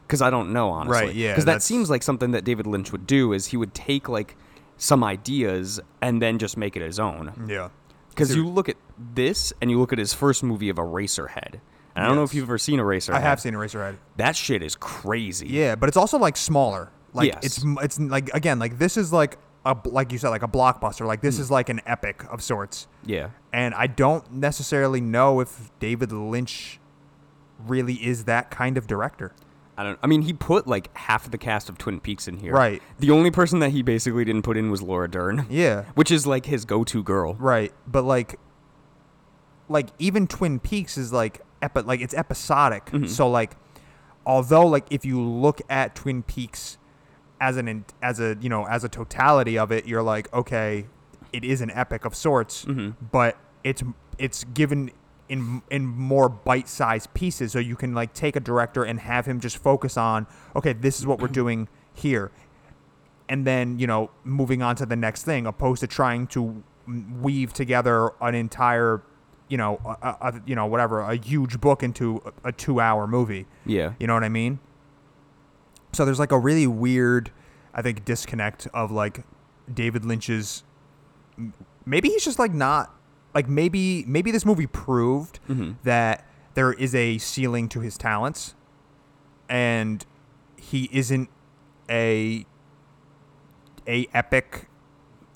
Because 0.07 0.21
I 0.21 0.29
don't 0.29 0.53
know 0.53 0.69
honestly. 0.69 1.07
Right, 1.07 1.15
yeah, 1.15 1.31
Because 1.31 1.45
that 1.45 1.61
seems 1.61 1.89
like 1.89 2.03
something 2.03 2.31
that 2.31 2.43
David 2.43 2.67
Lynch 2.67 2.91
would 2.91 3.07
do 3.07 3.33
is 3.33 3.47
he 3.47 3.57
would 3.57 3.73
take 3.73 4.07
like 4.07 4.35
some 4.77 5.03
ideas 5.03 5.79
and 6.01 6.21
then 6.21 6.37
just 6.37 6.57
make 6.57 6.75
it 6.75 6.81
his 6.81 6.99
own. 6.99 7.47
yeah. 7.47 7.69
Because 8.09 8.33
you 8.33 8.47
look 8.47 8.69
at 8.69 8.77
this 9.13 9.51
and 9.61 9.69
you 9.69 9.77
look 9.77 9.91
at 9.91 9.99
his 9.99 10.13
first 10.13 10.41
movie 10.41 10.69
of 10.69 10.77
Eraserhead. 10.77 11.59
And 11.95 12.03
I 12.03 12.07
don't 12.07 12.15
know 12.15 12.23
if 12.23 12.33
you've 12.33 12.45
ever 12.45 12.57
seen 12.57 12.79
Eraserhead. 12.79 13.15
I 13.15 13.19
have 13.19 13.41
seen 13.41 13.53
Eraserhead. 13.53 13.97
That 14.15 14.35
shit 14.35 14.63
is 14.63 14.75
crazy. 14.75 15.47
Yeah, 15.47 15.75
but 15.75 15.89
it's 15.89 15.97
also 15.97 16.17
like 16.17 16.37
smaller. 16.37 16.91
Like 17.13 17.33
Yes. 17.33 17.43
it's 17.43 17.65
it's 17.81 17.99
like 17.99 18.29
again 18.33 18.59
like 18.59 18.77
this 18.77 18.97
is 18.97 19.13
like 19.13 19.37
a 19.65 19.75
like 19.85 20.11
you 20.11 20.17
said 20.17 20.29
like 20.29 20.43
a 20.43 20.47
blockbuster. 20.47 21.05
Like 21.05 21.21
this 21.21 21.37
hmm. 21.37 21.43
is 21.43 21.51
like 21.51 21.69
an 21.69 21.81
epic 21.85 22.23
of 22.29 22.41
sorts. 22.41 22.87
Yeah. 23.05 23.29
And 23.53 23.73
I 23.73 23.87
don't 23.87 24.29
necessarily 24.31 25.01
know 25.01 25.39
if 25.39 25.71
David 25.79 26.11
Lynch 26.11 26.79
really 27.65 27.95
is 27.95 28.25
that 28.25 28.51
kind 28.51 28.77
of 28.77 28.87
director. 28.87 29.33
I 29.77 29.83
don't. 29.83 29.99
I 30.01 30.07
mean, 30.07 30.21
he 30.21 30.31
put 30.33 30.67
like 30.67 30.95
half 30.97 31.25
of 31.25 31.31
the 31.31 31.37
cast 31.37 31.67
of 31.69 31.77
Twin 31.77 31.99
Peaks 31.99 32.27
in 32.27 32.37
here. 32.37 32.53
Right. 32.53 32.81
The 32.99 33.11
only 33.11 33.29
person 33.31 33.59
that 33.59 33.71
he 33.71 33.81
basically 33.81 34.23
didn't 34.23 34.43
put 34.43 34.55
in 34.57 34.71
was 34.71 34.81
Laura 34.81 35.09
Dern. 35.09 35.45
Yeah. 35.49 35.83
Which 35.95 36.11
is 36.11 36.25
like 36.25 36.45
his 36.45 36.63
go-to 36.65 37.03
girl. 37.03 37.33
Right, 37.35 37.73
but 37.85 38.03
like, 38.03 38.39
like 39.67 39.89
even 39.99 40.27
Twin 40.27 40.59
Peaks 40.59 40.97
is 40.97 41.11
like 41.11 41.41
epi- 41.61 41.81
like 41.81 42.01
it's 42.01 42.13
episodic. 42.13 42.85
Mm-hmm. 42.87 43.07
So 43.07 43.29
like, 43.29 43.57
although 44.25 44.65
like 44.65 44.85
if 44.91 45.03
you 45.05 45.21
look 45.21 45.61
at 45.69 45.95
Twin 45.95 46.23
Peaks 46.23 46.77
as 47.41 47.57
an 47.57 47.67
in- 47.67 47.85
as 48.01 48.19
a 48.19 48.37
you 48.39 48.49
know 48.49 48.65
as 48.67 48.83
a 48.83 48.89
totality 48.89 49.57
of 49.57 49.71
it, 49.71 49.85
you're 49.87 50.03
like 50.03 50.31
okay, 50.33 50.85
it 51.33 51.43
is 51.43 51.61
an 51.61 51.71
epic 51.71 52.05
of 52.05 52.15
sorts, 52.15 52.65
Mm-hmm. 52.65 52.91
but 53.11 53.37
it's 53.63 53.83
it's 54.17 54.43
given 54.45 54.91
in 55.29 55.61
in 55.71 55.85
more 55.85 56.29
bite-sized 56.29 57.13
pieces, 57.13 57.51
so 57.51 57.59
you 57.59 57.75
can 57.75 57.93
like 57.93 58.13
take 58.13 58.35
a 58.35 58.39
director 58.39 58.83
and 58.83 58.99
have 58.99 59.25
him 59.25 59.39
just 59.39 59.57
focus 59.57 59.97
on 59.97 60.27
okay, 60.55 60.73
this 60.73 60.99
is 60.99 61.07
what 61.07 61.19
we're 61.19 61.27
doing 61.27 61.67
here. 61.93 62.31
And 63.27 63.45
then 63.45 63.79
you 63.79 63.87
know 63.87 64.11
moving 64.23 64.61
on 64.61 64.75
to 64.77 64.85
the 64.85 64.95
next 64.95 65.23
thing 65.23 65.47
opposed 65.47 65.81
to 65.81 65.87
trying 65.87 66.27
to 66.27 66.63
weave 67.21 67.53
together 67.53 68.11
an 68.21 68.35
entire 68.35 69.01
you 69.47 69.57
know 69.57 69.79
a, 70.01 70.15
a, 70.21 70.41
you 70.45 70.55
know 70.55 70.65
whatever 70.65 71.01
a 71.01 71.15
huge 71.15 71.59
book 71.59 71.83
into 71.83 72.21
a, 72.25 72.49
a 72.49 72.51
two 72.51 72.79
hour 72.79 73.07
movie. 73.07 73.45
Yeah. 73.65 73.93
you 73.99 74.07
know 74.07 74.13
what 74.13 74.23
i 74.23 74.29
mean? 74.29 74.59
So 75.93 76.05
there's 76.05 76.19
like 76.19 76.31
a 76.31 76.39
really 76.39 76.67
weird 76.67 77.31
i 77.73 77.81
think 77.81 78.05
disconnect 78.05 78.67
of 78.73 78.91
like 78.91 79.23
david 79.73 80.05
lynch's 80.05 80.63
maybe 81.85 82.09
he's 82.09 82.23
just 82.23 82.39
like 82.39 82.53
not 82.53 82.93
like 83.35 83.49
maybe 83.49 84.05
maybe 84.07 84.31
this 84.31 84.45
movie 84.45 84.65
proved 84.65 85.39
mm-hmm. 85.47 85.73
that 85.83 86.25
there 86.55 86.71
is 86.73 86.95
a 86.95 87.17
ceiling 87.17 87.67
to 87.69 87.81
his 87.81 87.97
talents 87.97 88.55
and 89.49 90.05
he 90.55 90.89
isn't 90.91 91.29
a 91.89 92.45
a 93.87 94.07
epic 94.13 94.67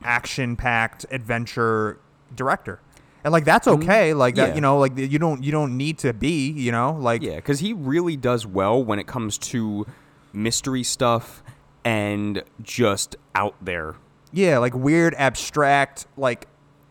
action 0.01 0.55
packed 0.55 1.05
adventure 1.12 1.99
director 2.33 2.79
and 3.23 3.33
like 3.33 3.43
that's 3.43 3.67
mm-hmm. 3.67 3.83
okay 3.83 4.13
like 4.13 4.35
that 4.35 4.49
yeah. 4.49 4.55
you 4.55 4.62
know 4.62 4.79
like 4.79 4.97
you 4.97 5.19
don't 5.19 5.43
you 5.43 5.51
don't 5.51 5.75
need 5.75 5.97
to 5.97 6.13
be 6.13 6.49
you 6.51 6.71
know 6.71 6.97
like 6.99 7.21
Yeah, 7.21 7.35
because 7.35 7.59
he 7.59 7.73
really 7.73 8.15
does 8.15 8.47
well 8.47 8.81
when 8.83 8.97
it 8.97 9.07
comes 9.07 9.38
to 9.38 9.85
mystery 10.31 10.83
stuff 10.83 11.43
and 11.83 12.43
just 12.62 13.15
out 13.35 13.55
there. 13.62 13.95
yeah 14.31 14.57
like 14.57 14.73
weird 14.73 15.13
abstract 15.15 16.07
like 16.15 16.47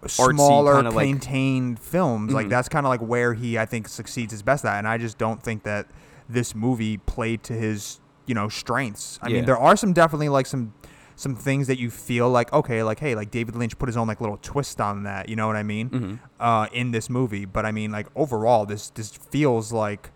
smaller 0.07 0.77
kinda 0.77 0.91
like- 0.91 1.09
contained 1.09 1.79
films 1.81 2.33
like 2.33 2.47
Mhm. 2.47 2.51
that's 2.51 2.69
kind 2.69 2.87
of 2.87 2.91
like 2.91 3.01
where 3.01 3.35
he 3.35 3.59
i 3.59 3.67
think 3.67 3.89
succeeds 3.89 4.33
his 4.33 4.43
best 4.43 4.65
at 4.65 4.79
and 4.79 4.87
i 4.87 4.97
just 4.97 5.19
don't 5.19 5.43
think 5.43 5.65
that 5.65 5.87
this 6.29 6.55
movie 6.55 6.99
played 6.99 7.43
to 7.43 7.53
his 7.53 8.01
you 8.27 8.35
know 8.35 8.49
strengths 8.49 9.19
i 9.23 9.29
Yeah. 9.29 9.37
mean 9.37 9.45
there 9.47 9.59
are 9.59 9.77
some 9.77 9.93
definitely 9.93 10.29
like 10.29 10.47
some 10.47 10.73
some 11.17 11.35
things 11.35 11.67
that 11.67 11.79
you 11.81 11.91
feel 11.91 12.31
like 12.31 12.53
okay 12.53 12.85
like 12.85 13.01
hey 13.01 13.17
like 13.17 13.31
david 13.33 13.57
lynch 13.57 13.77
put 13.77 13.89
his 13.89 13.97
own 13.97 14.07
like 14.07 14.21
little 14.21 14.39
twist 14.41 14.81
on 14.81 15.03
that 15.03 15.29
you 15.29 15.35
know 15.35 15.49
what 15.49 15.57
i 15.57 15.65
mean 15.65 15.91
Mm-hmm. 15.91 16.15
uh 16.39 16.67
in 16.73 16.93
this 16.93 17.11
movie 17.11 17.45
but 17.45 17.67
i 17.67 17.73
mean 17.73 17.91
like 17.91 18.07
overall 18.15 18.67
this 18.67 18.91
this 18.91 19.11
feels 19.11 19.73
like 19.73 20.11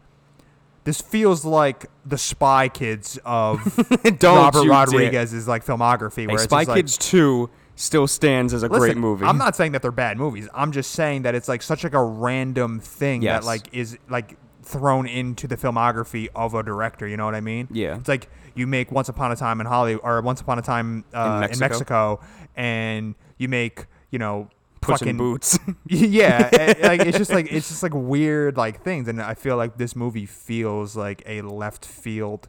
this 0.84 1.00
feels 1.00 1.44
like 1.44 1.86
the 2.04 2.18
Spy 2.18 2.68
Kids 2.68 3.16
of 3.24 3.62
Don't 4.18 4.36
Robert 4.36 4.58
you 4.62 4.64
dare. 4.64 4.72
Rodriguez's 4.72 5.46
like 5.46 5.64
filmography. 5.64 6.26
Where 6.26 6.30
Hey, 6.30 6.34
it's 6.34 6.42
Spy 6.42 6.62
just 6.62 6.68
like, 6.70 6.76
Kids 6.76 6.98
2 6.98 7.48
still 7.74 8.06
stands 8.06 8.52
as 8.54 8.62
a 8.62 8.68
great 8.68 8.96
movie. 8.96 9.24
I'm 9.24 9.38
not 9.38 9.56
saying 9.56 9.72
that 9.72 9.82
they're 9.82 9.90
bad 9.90 10.18
movies. 10.18 10.48
I'm 10.54 10.72
just 10.72 10.92
saying 10.92 11.22
that 11.22 11.34
it's 11.34 11.48
like 11.48 11.62
such 11.62 11.84
like 11.84 11.94
a 11.94 12.02
random 12.04 12.80
thing 12.80 13.22
Yes. 13.22 13.40
that 13.42 13.46
like 13.46 13.72
is 13.72 13.98
like 14.08 14.36
thrown 14.62 15.06
into 15.06 15.46
the 15.48 15.56
filmography 15.56 16.28
of 16.34 16.54
a 16.54 16.62
director. 16.62 17.06
You 17.08 17.16
know 17.16 17.24
what 17.24 17.34
I 17.34 17.40
mean? 17.40 17.68
Yeah. 17.70 17.96
It's 17.96 18.08
like 18.08 18.28
you 18.54 18.66
make 18.66 18.92
Once 18.92 19.08
Upon 19.08 19.32
a 19.32 19.36
Time 19.36 19.60
in 19.60 19.66
Hollywood 19.66 20.04
or 20.04 20.20
Once 20.20 20.40
Upon 20.40 20.58
a 20.58 20.62
Time 20.62 21.04
uh, 21.14 21.48
in, 21.50 21.58
Mexico. 21.58 21.68
Mexico. 21.68 22.20
and 22.56 23.14
you 23.38 23.48
make 23.48 23.86
you 24.10 24.18
know 24.18 24.48
Puss 24.82 24.98
fucking 25.00 25.16
Boots. 25.16 25.58
yeah, 25.86 26.48
eh, 26.52 26.74
like 26.86 27.00
it's 27.00 27.16
just 27.16 27.30
like 27.32 27.50
it's 27.50 27.68
just 27.68 27.82
like 27.82 27.92
weird 27.94 28.56
like 28.56 28.82
things, 28.82 29.08
and 29.08 29.22
I 29.22 29.34
feel 29.34 29.56
like 29.56 29.78
this 29.78 29.94
movie 29.96 30.26
feels 30.26 30.96
like 30.96 31.22
a 31.24 31.42
left 31.42 31.84
field, 31.86 32.48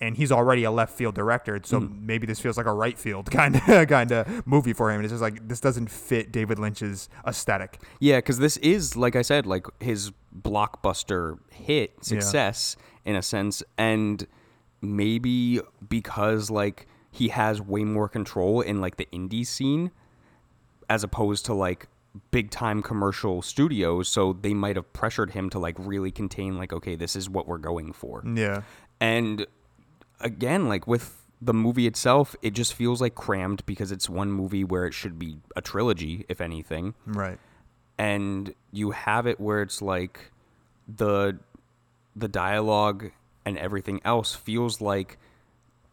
and 0.00 0.16
he's 0.16 0.30
already 0.32 0.64
a 0.64 0.70
left 0.70 0.94
field 0.96 1.14
director, 1.14 1.60
so 1.64 1.80
Mm. 1.80 2.02
maybe 2.02 2.26
this 2.26 2.38
feels 2.40 2.56
like 2.56 2.66
a 2.66 2.72
right 2.72 2.98
field 2.98 3.30
kind 3.30 3.56
of 3.56 3.88
kind 3.88 4.12
of 4.12 4.46
movie 4.46 4.72
for 4.72 4.90
him. 4.90 4.96
And 4.96 5.04
it's 5.04 5.12
just 5.12 5.22
like 5.22 5.46
this 5.48 5.60
doesn't 5.60 5.90
fit 5.90 6.30
David 6.32 6.58
Lynch's 6.58 7.08
aesthetic. 7.26 7.80
Yeah, 8.00 8.18
because 8.18 8.38
this 8.38 8.56
is, 8.58 8.96
like 8.96 9.16
I 9.16 9.22
said, 9.22 9.44
like 9.46 9.66
his 9.80 10.12
blockbuster 10.40 11.38
hit 11.50 12.04
success 12.04 12.76
in 13.04 13.16
a 13.16 13.22
sense, 13.22 13.62
and 13.76 14.26
maybe 14.80 15.60
because 15.88 16.50
like 16.50 16.86
he 17.10 17.28
has 17.28 17.60
way 17.60 17.84
more 17.84 18.08
control 18.08 18.60
in 18.60 18.80
like 18.80 18.96
the 18.96 19.08
indie 19.12 19.46
scene 19.46 19.90
as 20.88 21.02
opposed 21.02 21.44
to 21.46 21.54
like 21.54 21.88
big 22.30 22.50
time 22.50 22.82
commercial 22.82 23.42
studios, 23.42 24.08
so 24.08 24.32
they 24.32 24.54
might 24.54 24.76
have 24.76 24.92
pressured 24.92 25.30
him 25.32 25.50
to 25.50 25.58
like 25.58 25.76
really 25.78 26.10
contain 26.10 26.56
like, 26.56 26.72
okay, 26.72 26.96
this 26.96 27.14
is 27.16 27.28
what 27.28 27.46
we're 27.46 27.58
going 27.58 27.92
for. 27.92 28.22
Yeah, 28.26 28.62
And 29.00 29.46
again, 30.20 30.68
like 30.68 30.86
with 30.86 31.24
the 31.40 31.54
movie 31.54 31.86
itself, 31.86 32.34
it 32.42 32.52
just 32.52 32.74
feels 32.74 33.00
like 33.00 33.14
crammed 33.14 33.64
because 33.66 33.92
it's 33.92 34.08
one 34.08 34.32
movie 34.32 34.64
where 34.64 34.86
it 34.86 34.94
should 34.94 35.18
be 35.18 35.38
a 35.56 35.60
trilogy, 35.60 36.24
if 36.28 36.40
anything 36.40 36.94
right. 37.06 37.38
and 37.96 38.54
you 38.72 38.90
have 38.90 39.26
it 39.26 39.38
where 39.40 39.62
it's 39.62 39.80
like 39.80 40.32
the 40.88 41.38
the 42.16 42.28
dialogue 42.28 43.10
and 43.44 43.56
everything 43.58 44.00
else 44.04 44.34
feels 44.34 44.80
like 44.80 45.18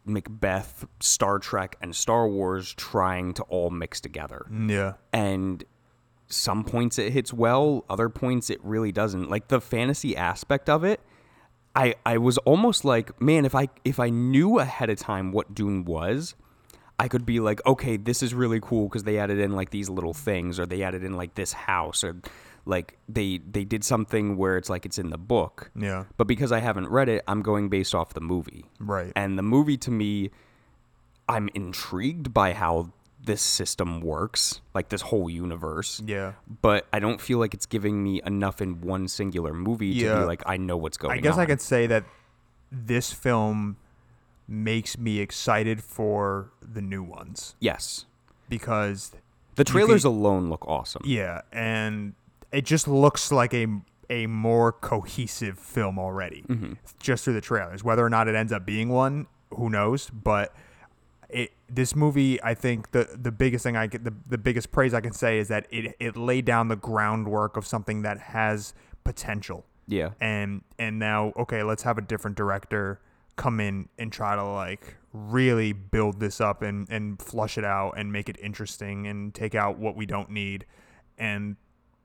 Macbeth, 0.04 0.86
Star 1.00 1.38
Trek, 1.38 1.76
and 1.80 1.94
Star 1.94 2.28
Wars 2.28 2.72
trying 2.74 3.34
to 3.34 3.42
all 3.44 3.70
mix 3.70 4.00
together. 4.00 4.46
Yeah. 4.50 4.94
And 5.12 5.64
some 6.28 6.64
points 6.64 6.98
it 6.98 7.12
hits 7.12 7.32
well, 7.32 7.84
other 7.88 8.08
points 8.08 8.50
it 8.50 8.62
really 8.62 8.92
doesn't. 8.92 9.30
Like 9.30 9.48
the 9.48 9.60
fantasy 9.60 10.16
aspect 10.16 10.68
of 10.70 10.84
it, 10.84 11.00
I 11.76 11.94
I 12.04 12.18
was 12.18 12.38
almost 12.38 12.84
like, 12.84 13.20
man, 13.20 13.44
if 13.44 13.54
I 13.54 13.68
if 13.84 14.00
I 14.00 14.08
knew 14.08 14.58
ahead 14.58 14.90
of 14.90 14.98
time 14.98 15.30
what 15.30 15.54
Dune 15.54 15.84
was, 15.84 16.34
I 16.98 17.08
could 17.08 17.26
be 17.26 17.38
like, 17.38 17.64
okay, 17.66 17.96
this 17.98 18.22
is 18.22 18.32
really 18.34 18.58
cool 18.60 18.88
because 18.88 19.04
they 19.04 19.18
added 19.18 19.38
in 19.38 19.52
like 19.52 19.70
these 19.70 19.90
little 19.90 20.14
things, 20.14 20.58
or 20.58 20.66
they 20.66 20.82
added 20.82 21.04
in 21.04 21.12
like 21.12 21.34
this 21.34 21.52
house, 21.52 22.02
or 22.02 22.16
like 22.64 22.98
they 23.08 23.38
they 23.38 23.64
did 23.64 23.84
something 23.84 24.36
where 24.38 24.56
it's 24.56 24.70
like 24.70 24.86
it's 24.86 24.98
in 24.98 25.10
the 25.10 25.18
book. 25.18 25.70
Yeah. 25.76 26.04
But 26.16 26.26
because 26.26 26.50
I 26.50 26.60
haven't 26.60 26.88
read 26.88 27.10
it, 27.10 27.22
I'm 27.28 27.42
going 27.42 27.68
based 27.68 27.94
off 27.94 28.14
the 28.14 28.22
movie. 28.22 28.64
Right. 28.80 29.12
And 29.14 29.38
the 29.38 29.42
movie 29.42 29.76
to 29.78 29.90
me, 29.90 30.30
I'm 31.28 31.50
intrigued 31.54 32.32
by 32.32 32.54
how 32.54 32.90
this 33.26 33.42
system 33.42 34.00
works, 34.00 34.60
like 34.74 34.88
this 34.88 35.02
whole 35.02 35.28
universe. 35.28 36.00
Yeah. 36.06 36.32
But 36.62 36.86
I 36.92 36.98
don't 36.98 37.20
feel 37.20 37.38
like 37.38 37.52
it's 37.54 37.66
giving 37.66 38.02
me 38.02 38.22
enough 38.24 38.62
in 38.62 38.80
one 38.80 39.08
singular 39.08 39.52
movie 39.52 39.92
to 40.00 40.20
be 40.20 40.24
like, 40.24 40.42
I 40.46 40.56
know 40.56 40.76
what's 40.76 40.96
going 40.96 41.10
on. 41.10 41.16
I 41.16 41.18
on. 41.18 41.22
guess 41.22 41.36
I 41.38 41.44
could 41.46 41.60
say 41.60 41.86
that 41.88 42.04
this 42.72 43.12
film 43.12 43.76
makes 44.48 44.96
me 44.96 45.18
excited 45.18 45.82
for 45.82 46.50
the 46.62 46.80
new 46.80 47.02
ones 47.02 47.56
Yes. 47.60 48.06
because 48.48 49.12
The 49.56 49.64
trailers 49.64 50.04
alone 50.04 50.48
look 50.48 50.66
awesome. 50.68 51.02
yeah, 51.04 51.42
and 51.52 52.14
it 52.52 52.64
just 52.64 52.88
looks 52.88 53.30
like 53.32 53.52
a 53.52 53.66
a 54.08 54.28
more 54.28 54.70
cohesive 54.70 55.58
film 55.58 55.98
already 55.98 56.44
mm-hmm. 56.48 56.74
just 57.00 57.24
through 57.24 57.32
the 57.34 57.40
trailers. 57.40 57.82
Whether 57.82 58.06
or 58.06 58.10
not 58.10 58.28
it 58.28 58.36
ends 58.36 58.52
up 58.52 58.64
being 58.64 58.88
one, 58.88 59.26
who 59.50 59.68
knows? 59.68 60.10
But 60.10 60.54
this 61.68 61.96
movie, 61.96 62.42
I 62.42 62.54
think 62.54 62.92
the 62.92 63.16
the 63.20 63.32
biggest 63.32 63.62
thing 63.62 63.76
I 63.76 63.86
get 63.86 64.04
the, 64.04 64.14
the 64.28 64.38
biggest 64.38 64.70
praise 64.70 64.94
I 64.94 65.00
can 65.00 65.12
say 65.12 65.38
is 65.38 65.48
that 65.48 65.66
it 65.70 65.96
it 66.00 66.16
laid 66.16 66.44
down 66.44 66.68
the 66.68 66.76
groundwork 66.76 67.56
of 67.56 67.66
something 67.66 68.02
that 68.02 68.18
has 68.18 68.74
potential. 69.04 69.64
Yeah. 69.88 70.10
and 70.20 70.62
and 70.80 70.98
now 70.98 71.32
okay 71.36 71.62
let's 71.62 71.84
have 71.84 71.96
a 71.96 72.00
different 72.00 72.36
director 72.36 73.00
come 73.36 73.60
in 73.60 73.88
and 73.98 74.10
try 74.10 74.34
to 74.34 74.42
like 74.42 74.96
really 75.12 75.72
build 75.72 76.18
this 76.18 76.40
up 76.40 76.62
and 76.62 76.88
and 76.90 77.20
flush 77.20 77.56
it 77.56 77.64
out 77.64 77.92
and 77.96 78.12
make 78.12 78.28
it 78.28 78.36
interesting 78.42 79.06
and 79.06 79.34
take 79.34 79.54
out 79.54 79.78
what 79.78 79.94
we 79.94 80.04
don't 80.04 80.30
need 80.30 80.66
and 81.18 81.56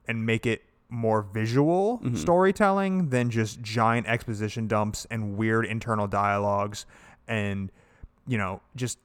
and 0.07 0.25
make 0.25 0.45
it 0.45 0.63
more 0.89 1.21
visual 1.21 1.99
mm-hmm. 1.99 2.15
storytelling 2.15 3.09
than 3.09 3.29
just 3.29 3.61
giant 3.61 4.05
exposition 4.07 4.67
dumps 4.67 5.07
and 5.09 5.37
weird 5.37 5.65
internal 5.65 6.07
dialogues 6.07 6.85
and 7.27 7.71
you 8.27 8.37
know 8.37 8.61
just 8.75 8.99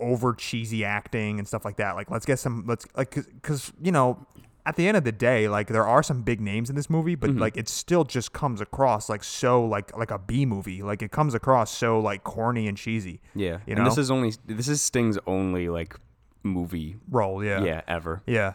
over 0.00 0.34
cheesy 0.34 0.84
acting 0.84 1.38
and 1.38 1.46
stuff 1.48 1.64
like 1.64 1.76
that. 1.76 1.96
Like 1.96 2.10
let's 2.10 2.26
get 2.26 2.38
some 2.38 2.64
let's 2.66 2.86
like 2.96 3.14
because 3.14 3.72
you 3.80 3.92
know 3.92 4.26
at 4.66 4.76
the 4.76 4.88
end 4.88 4.96
of 4.96 5.04
the 5.04 5.12
day 5.12 5.46
like 5.48 5.68
there 5.68 5.86
are 5.86 6.02
some 6.02 6.22
big 6.22 6.40
names 6.40 6.70
in 6.70 6.76
this 6.76 6.88
movie 6.88 7.14
but 7.14 7.28
mm-hmm. 7.28 7.38
like 7.38 7.54
it 7.56 7.68
still 7.68 8.02
just 8.02 8.32
comes 8.32 8.62
across 8.62 9.10
like 9.10 9.22
so 9.22 9.64
like 9.64 9.96
like 9.96 10.10
a 10.10 10.18
b 10.18 10.46
movie. 10.46 10.82
Like 10.82 11.02
it 11.02 11.10
comes 11.10 11.34
across 11.34 11.70
so 11.70 12.00
like 12.00 12.24
corny 12.24 12.66
and 12.68 12.76
cheesy 12.76 13.20
Yeah. 13.34 13.58
you 13.66 13.74
and 13.74 13.78
know? 13.78 13.84
this 13.84 13.98
is 13.98 14.10
only 14.10 14.32
this 14.46 14.68
is 14.68 14.80
Sting's 14.82 15.18
only 15.26 15.68
like 15.68 15.96
movie 16.42 16.96
role 17.10 17.42
yeah. 17.42 17.62
Yeah, 17.62 17.80
ever. 17.88 18.22
yeah 18.26 18.52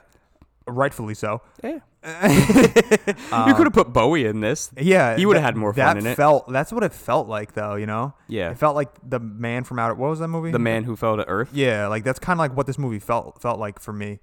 rightfully 0.71 1.13
so 1.13 1.41
Yeah. 1.63 1.79
you 3.47 3.53
could 3.55 3.65
have 3.65 3.73
put 3.73 3.91
Bowie 3.91 4.25
in 4.25 4.39
this. 4.39 4.71
Yeah, 4.79 5.17
He 5.17 5.25
would've 5.25 5.43
had 5.43 5.57
more 5.57 5.73
fun 5.73 5.97
in 5.97 6.07
it. 6.07 6.15
Felt 6.15 6.49
that's 6.51 6.71
what 6.71 6.83
it 6.83 6.93
felt 6.93 7.27
like 7.27 7.53
though, 7.53 7.75
you 7.75 7.85
know. 7.85 8.13
Yeah. 8.27 8.51
it 8.51 8.57
felt 8.57 8.75
like 8.75 8.89
the 9.07 9.19
man 9.19 9.63
from 9.65 9.79
outer. 9.79 9.95
What 9.95 10.09
was 10.09 10.19
that 10.19 10.29
movie? 10.29 10.51
The 10.51 10.59
man 10.59 10.83
who 10.85 10.95
fell 10.95 11.17
to 11.17 11.27
earth. 11.27 11.49
Yeah, 11.51 11.87
like 11.87 12.03
that's 12.05 12.19
kind 12.19 12.37
of 12.37 12.39
like 12.39 12.55
what 12.55 12.67
this 12.67 12.77
movie 12.77 12.99
felt 12.99 13.41
felt 13.41 13.59
like 13.59 13.79
for 13.79 13.91
me. 13.93 14.19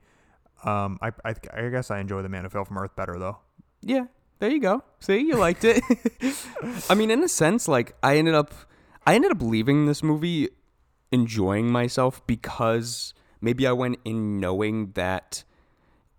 Um, 0.64 0.98
I, 1.02 1.12
I 1.24 1.34
I 1.52 1.68
guess 1.68 1.90
I 1.90 1.98
enjoy 2.00 2.22
the 2.22 2.28
man 2.30 2.44
who 2.44 2.50
fell 2.50 2.64
from 2.64 2.78
earth 2.78 2.96
better 2.96 3.18
though. 3.18 3.38
Yeah, 3.82 4.06
there 4.38 4.50
you 4.50 4.60
go. 4.60 4.82
See, 5.00 5.18
you 5.18 5.36
liked 5.36 5.64
it. 5.64 5.82
I 6.90 6.94
mean, 6.94 7.10
in 7.10 7.22
a 7.22 7.28
sense, 7.28 7.68
like 7.68 7.94
I 8.02 8.16
ended 8.16 8.34
up, 8.34 8.54
I 9.06 9.14
ended 9.14 9.32
up 9.32 9.42
leaving 9.42 9.84
this 9.86 10.02
movie 10.02 10.48
enjoying 11.12 11.70
myself 11.70 12.26
because 12.26 13.12
maybe 13.40 13.66
I 13.66 13.72
went 13.72 13.98
in 14.04 14.40
knowing 14.40 14.92
that 14.92 15.44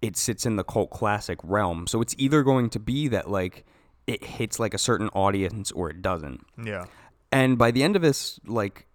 it 0.02 0.16
sits 0.18 0.46
in 0.46 0.56
the 0.56 0.64
cult 0.64 0.90
classic 0.92 1.40
realm. 1.44 1.88
So 1.88 2.02
it's 2.02 2.16
either 2.18 2.44
going 2.44 2.70
to 2.72 2.80
be 2.80 3.08
that 3.10 3.30
like 3.30 3.66
it 4.06 4.24
hits 4.24 4.60
like 4.60 4.74
a 4.74 4.78
certain 4.78 5.10
audience 5.10 5.72
or 5.72 5.90
it 5.90 6.02
doesn't. 6.02 6.46
Yeah, 6.64 6.86
And 7.32 7.58
by 7.58 7.72
the 7.72 7.84
end 7.84 7.96
of 7.96 8.02
this, 8.02 8.40
like, 8.46 8.86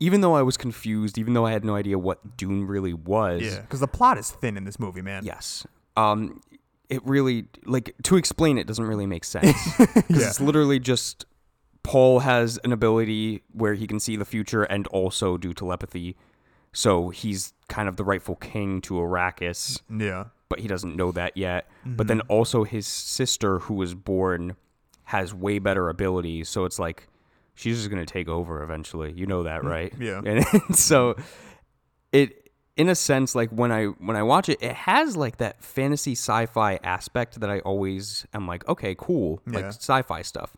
even 0.00 0.20
though 0.20 0.34
I 0.34 0.42
was 0.42 0.56
confused, 0.56 1.18
even 1.18 1.34
though 1.34 1.44
I 1.46 1.52
had 1.52 1.64
no 1.64 1.74
idea 1.76 1.98
what 1.98 2.36
Dune 2.36 2.66
really 2.66 2.94
was, 2.94 3.42
yeah, 3.42 3.60
because 3.60 3.80
the 3.80 3.86
plot 3.88 4.16
is 4.18 4.30
thin 4.30 4.56
in 4.56 4.64
this 4.64 4.78
movie, 4.78 5.02
man. 5.02 5.24
Yes. 5.24 5.66
Um, 5.96 6.40
it 6.88 7.04
really 7.06 7.46
like 7.66 7.94
to 8.04 8.16
explain 8.16 8.58
it 8.58 8.66
doesn't 8.66 8.84
really 8.86 9.06
make 9.06 9.24
sense 9.24 9.56
because 9.78 10.04
Yeah. 10.08 10.26
it's 10.28 10.40
literally 10.40 10.78
just 10.78 11.24
Paul 11.82 12.20
has 12.20 12.58
an 12.64 12.72
ability 12.72 13.42
where 13.52 13.74
he 13.74 13.86
can 13.86 14.00
see 14.00 14.16
the 14.16 14.24
future 14.24 14.62
and 14.62 14.86
also 14.88 15.36
do 15.36 15.52
telepathy, 15.52 16.16
so 16.72 17.10
he's 17.10 17.52
kind 17.72 17.88
of 17.88 17.96
the 17.96 18.04
rightful 18.04 18.36
king 18.36 18.82
to 18.82 18.94
Arrakis, 18.94 19.80
yeah, 19.90 20.26
but 20.50 20.60
he 20.60 20.68
doesn't 20.68 20.94
know 20.94 21.10
that 21.12 21.36
yet. 21.36 21.68
But 21.86 22.06
then 22.06 22.18
mm-hmm. 22.18 22.32
also 22.32 22.64
his 22.64 22.86
sister, 22.86 23.60
who 23.60 23.74
was 23.74 23.94
born, 23.94 24.56
has 25.04 25.32
way 25.32 25.58
better 25.58 25.88
abilities, 25.88 26.50
so 26.50 26.66
it's 26.66 26.78
like 26.78 27.08
she's 27.54 27.78
just 27.78 27.88
gonna 27.90 28.04
take 28.04 28.28
over 28.28 28.62
eventually. 28.62 29.12
You 29.12 29.24
know 29.26 29.44
that, 29.44 29.62
mm, 29.62 29.70
right? 29.70 29.92
yeah. 29.98 30.20
And 30.24 30.76
so 30.76 31.16
it 32.12 32.50
in 32.76 32.88
a 32.88 32.94
sense 32.94 33.34
like 33.34 33.50
when 33.50 33.72
I 33.72 33.86
when 33.86 34.16
I 34.16 34.22
watch 34.22 34.48
it 34.48 34.62
it 34.62 34.72
has 34.72 35.16
like 35.16 35.38
that 35.38 35.62
fantasy 35.62 36.12
sci-fi 36.12 36.78
aspect 36.82 37.40
that 37.40 37.50
I 37.50 37.60
always 37.60 38.26
am 38.32 38.46
like 38.46 38.66
okay 38.68 38.94
cool 38.96 39.40
like 39.46 39.64
Yeah. 39.64 39.68
sci-fi 39.68 40.22
stuff. 40.22 40.56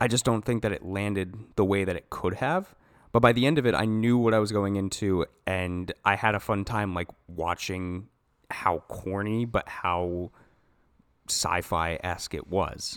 I 0.00 0.06
just 0.08 0.24
don't 0.24 0.44
think 0.44 0.62
that 0.62 0.72
it 0.72 0.84
landed 0.84 1.34
the 1.56 1.64
way 1.64 1.84
that 1.84 1.96
it 1.96 2.08
could 2.08 2.34
have. 2.34 2.74
But 3.12 3.20
by 3.20 3.32
the 3.32 3.46
end 3.46 3.58
of 3.58 3.66
it 3.66 3.74
I 3.74 3.84
knew 3.84 4.18
what 4.18 4.34
I 4.34 4.38
was 4.38 4.52
going 4.52 4.76
into 4.76 5.24
and 5.46 5.92
I 6.04 6.16
had 6.16 6.34
a 6.34 6.40
fun 6.40 6.64
time 6.64 6.94
like 6.94 7.08
watching 7.26 8.08
how 8.50 8.82
corny 8.88 9.44
but 9.44 9.68
how 9.68 10.30
sci-fi 11.28 11.98
esque 12.02 12.34
it 12.34 12.48
was. 12.48 12.96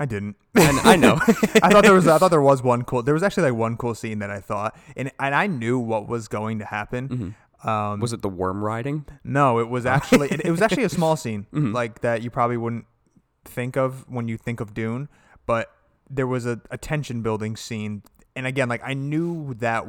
I 0.00 0.04
didn't. 0.04 0.36
And 0.54 0.78
I 0.80 0.96
know. 0.96 1.14
I 1.62 1.70
thought 1.70 1.82
there 1.82 1.94
was 1.94 2.06
I 2.06 2.18
thought 2.18 2.30
there 2.30 2.40
was 2.40 2.62
one 2.62 2.84
cool. 2.84 3.02
There 3.02 3.14
was 3.14 3.22
actually 3.22 3.50
like 3.50 3.58
one 3.58 3.76
cool 3.76 3.94
scene 3.94 4.20
that 4.20 4.30
I 4.30 4.40
thought, 4.40 4.76
and 4.96 5.10
and 5.18 5.34
I 5.34 5.46
knew 5.48 5.78
what 5.78 6.06
was 6.06 6.28
going 6.28 6.60
to 6.60 6.64
happen. 6.64 7.34
Um, 7.64 7.98
was 7.98 8.12
it 8.12 8.22
the 8.22 8.28
worm 8.28 8.62
riding? 8.62 9.06
No, 9.24 9.58
it 9.58 9.68
was 9.68 9.84
actually 9.86 10.28
it, 10.28 10.42
it 10.44 10.50
was 10.52 10.62
actually 10.62 10.84
a 10.84 10.88
small 10.88 11.16
scene 11.24 11.46
Mm-hmm. 11.52 11.72
like 11.72 12.02
that 12.02 12.22
you 12.22 12.30
probably 12.30 12.56
wouldn't 12.56 12.86
think 13.44 13.76
of 13.76 14.04
when 14.08 14.28
you 14.28 14.36
think 14.36 14.60
of 14.60 14.72
Dune, 14.74 15.08
but 15.46 15.72
there 16.08 16.26
was 16.28 16.46
a, 16.46 16.60
a 16.70 16.78
tension 16.78 17.22
building 17.22 17.56
scene. 17.56 18.02
And 18.38 18.46
again, 18.46 18.68
like 18.68 18.82
I 18.84 18.94
knew 18.94 19.54
that 19.54 19.84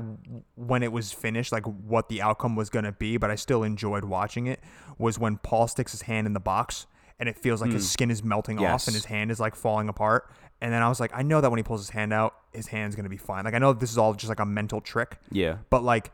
when 0.55 0.81
it 0.81 0.91
was 0.91 1.11
finished, 1.11 1.51
like 1.51 1.65
what 1.65 2.09
the 2.09 2.21
outcome 2.21 2.55
was 2.55 2.69
gonna 2.71 2.91
be, 2.91 3.17
but 3.17 3.29
I 3.29 3.35
still 3.35 3.63
enjoyed 3.63 4.03
watching 4.03 4.47
it. 4.47 4.59
Was 4.97 5.19
when 5.19 5.37
Paul 5.37 5.67
sticks 5.67 5.91
his 5.91 6.01
hand 6.01 6.25
in 6.25 6.33
the 6.33 6.39
box 6.39 6.87
and 7.19 7.29
it 7.29 7.37
feels 7.37 7.61
like 7.61 7.71
his 7.71 7.89
skin 7.89 8.09
is 8.09 8.23
melting 8.23 8.57
off 8.59 8.83
Mm. 8.83 8.87
And 8.87 8.95
his 8.95 9.05
hand 9.05 9.29
is 9.29 9.39
like 9.39 9.55
falling 9.55 9.87
apart. 9.87 10.31
And 10.61 10.73
then 10.73 10.81
I 10.81 10.89
was 10.89 10.99
like, 10.99 11.11
I 11.13 11.21
know 11.21 11.41
that 11.41 11.49
when 11.51 11.57
he 11.59 11.63
pulls 11.63 11.81
his 11.81 11.91
hand 11.91 12.11
out, 12.11 12.33
his 12.53 12.67
hand's 12.67 12.95
gonna 12.95 13.07
be 13.07 13.17
fine. 13.17 13.45
Like 13.45 13.53
I 13.53 13.59
know 13.59 13.71
this 13.71 13.91
is 13.91 13.97
all 13.99 14.13
just 14.15 14.29
like 14.29 14.39
a 14.39 14.45
mental 14.45 14.81
trick, 14.81 15.19
Yeah. 15.31 15.57
but 15.69 15.83
like 15.83 16.11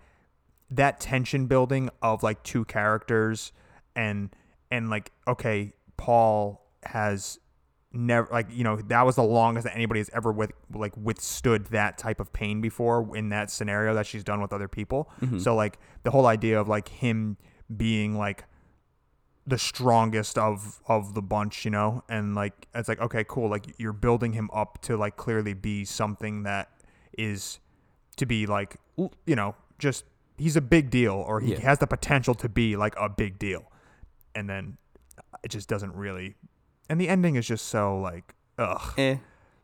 that 0.71 0.99
tension 0.99 1.45
building 1.47 1.89
of 2.01 2.21
like 2.21 2.43
two 2.43 2.65
characters 2.65 3.53
and 3.95 4.29
and 4.71 4.89
like 4.89 5.11
okay 5.27 5.71
paul 5.95 6.65
has 6.83 7.39
never 7.95 8.27
like 8.31 8.47
you 8.51 8.63
know 8.63 8.75
that 8.77 9.05
was 9.05 9.15
the 9.15 9.23
longest 9.23 9.65
that 9.65 9.73
anybody 9.75 9.99
has 9.99 10.09
ever 10.13 10.31
with 10.31 10.51
like 10.73 10.93
withstood 10.97 11.65
that 11.67 11.97
type 11.97 12.19
of 12.19 12.31
pain 12.33 12.61
before 12.61 13.15
in 13.15 13.29
that 13.29 13.49
scenario 13.49 13.93
that 13.93 14.05
she's 14.05 14.23
done 14.23 14.41
with 14.41 14.51
other 14.53 14.67
people. 14.67 15.09
Mm-hmm. 15.21 15.39
So 15.39 15.55
like 15.55 15.79
the 16.03 16.11
whole 16.11 16.25
idea 16.27 16.59
of 16.59 16.67
like 16.67 16.89
him 16.89 17.37
being 17.75 18.17
like 18.17 18.45
the 19.47 19.57
strongest 19.57 20.37
of 20.37 20.81
of 20.87 21.13
the 21.13 21.21
bunch 21.21 21.65
you 21.65 21.71
know? 21.71 22.03
And 22.09 22.35
like 22.35 22.67
it's 22.75 22.89
like 22.89 22.99
okay 22.99 23.23
cool 23.27 23.49
like 23.49 23.65
you're 23.77 23.93
building 23.93 24.33
him 24.33 24.49
up 24.53 24.81
to 24.83 24.97
like 24.97 25.15
clearly 25.17 25.53
be 25.53 25.85
something 25.85 26.43
that 26.43 26.69
is 27.17 27.59
to 28.17 28.25
be 28.25 28.45
like 28.45 28.77
you 29.25 29.35
know 29.35 29.55
just 29.79 30.03
he's 30.37 30.55
a 30.55 30.61
big 30.61 30.89
deal 30.89 31.13
or 31.13 31.39
he 31.39 31.53
Yeah. 31.53 31.59
has 31.61 31.79
the 31.79 31.87
potential 31.87 32.33
to 32.35 32.49
be 32.49 32.75
like 32.75 32.93
a 32.99 33.07
big 33.07 33.39
deal. 33.39 33.71
And 34.33 34.49
then 34.49 34.77
it 35.43 35.49
just 35.49 35.69
doesn't 35.69 35.93
really 35.95 36.35
and 36.89 36.99
the 37.01 37.07
ending 37.09 37.35
is 37.35 37.47
just 37.47 37.65
so 37.67 37.97
like 37.99 38.33
ugh 38.57 38.93
eh. 38.97 39.17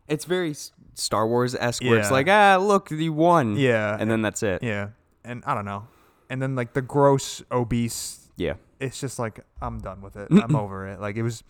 It's 0.07 0.25
very 0.25 0.53
Star 0.95 1.25
Wars 1.27 1.55
esque, 1.55 1.83
where 1.83 1.97
it's 1.97 2.09
Yeah. 2.09 2.13
like, 2.13 2.27
ah, 2.27 2.57
look, 2.59 2.89
the 2.89 3.09
one. 3.09 3.55
Yeah. 3.55 3.95
And 3.99 4.11
then 4.11 4.21
that's 4.21 4.43
it. 4.43 4.61
yeah 4.63 4.89
and 5.23 5.43
i 5.45 5.53
don't 5.53 5.65
know 5.65 5.85
and 6.31 6.41
then 6.41 6.55
like 6.55 6.73
the 6.73 6.81
gross 6.81 7.43
obese 7.51 8.27
Yeah. 8.35 8.55
it's 8.79 8.99
just 8.99 9.19
like 9.19 9.39
I'm 9.61 9.79
done 9.79 10.01
with 10.01 10.15
it. 10.17 10.27
I'm 10.43 10.55
over 10.55 10.87
it. 10.87 10.99
Like 10.99 11.15
it 11.15 11.21
was, 11.23 11.43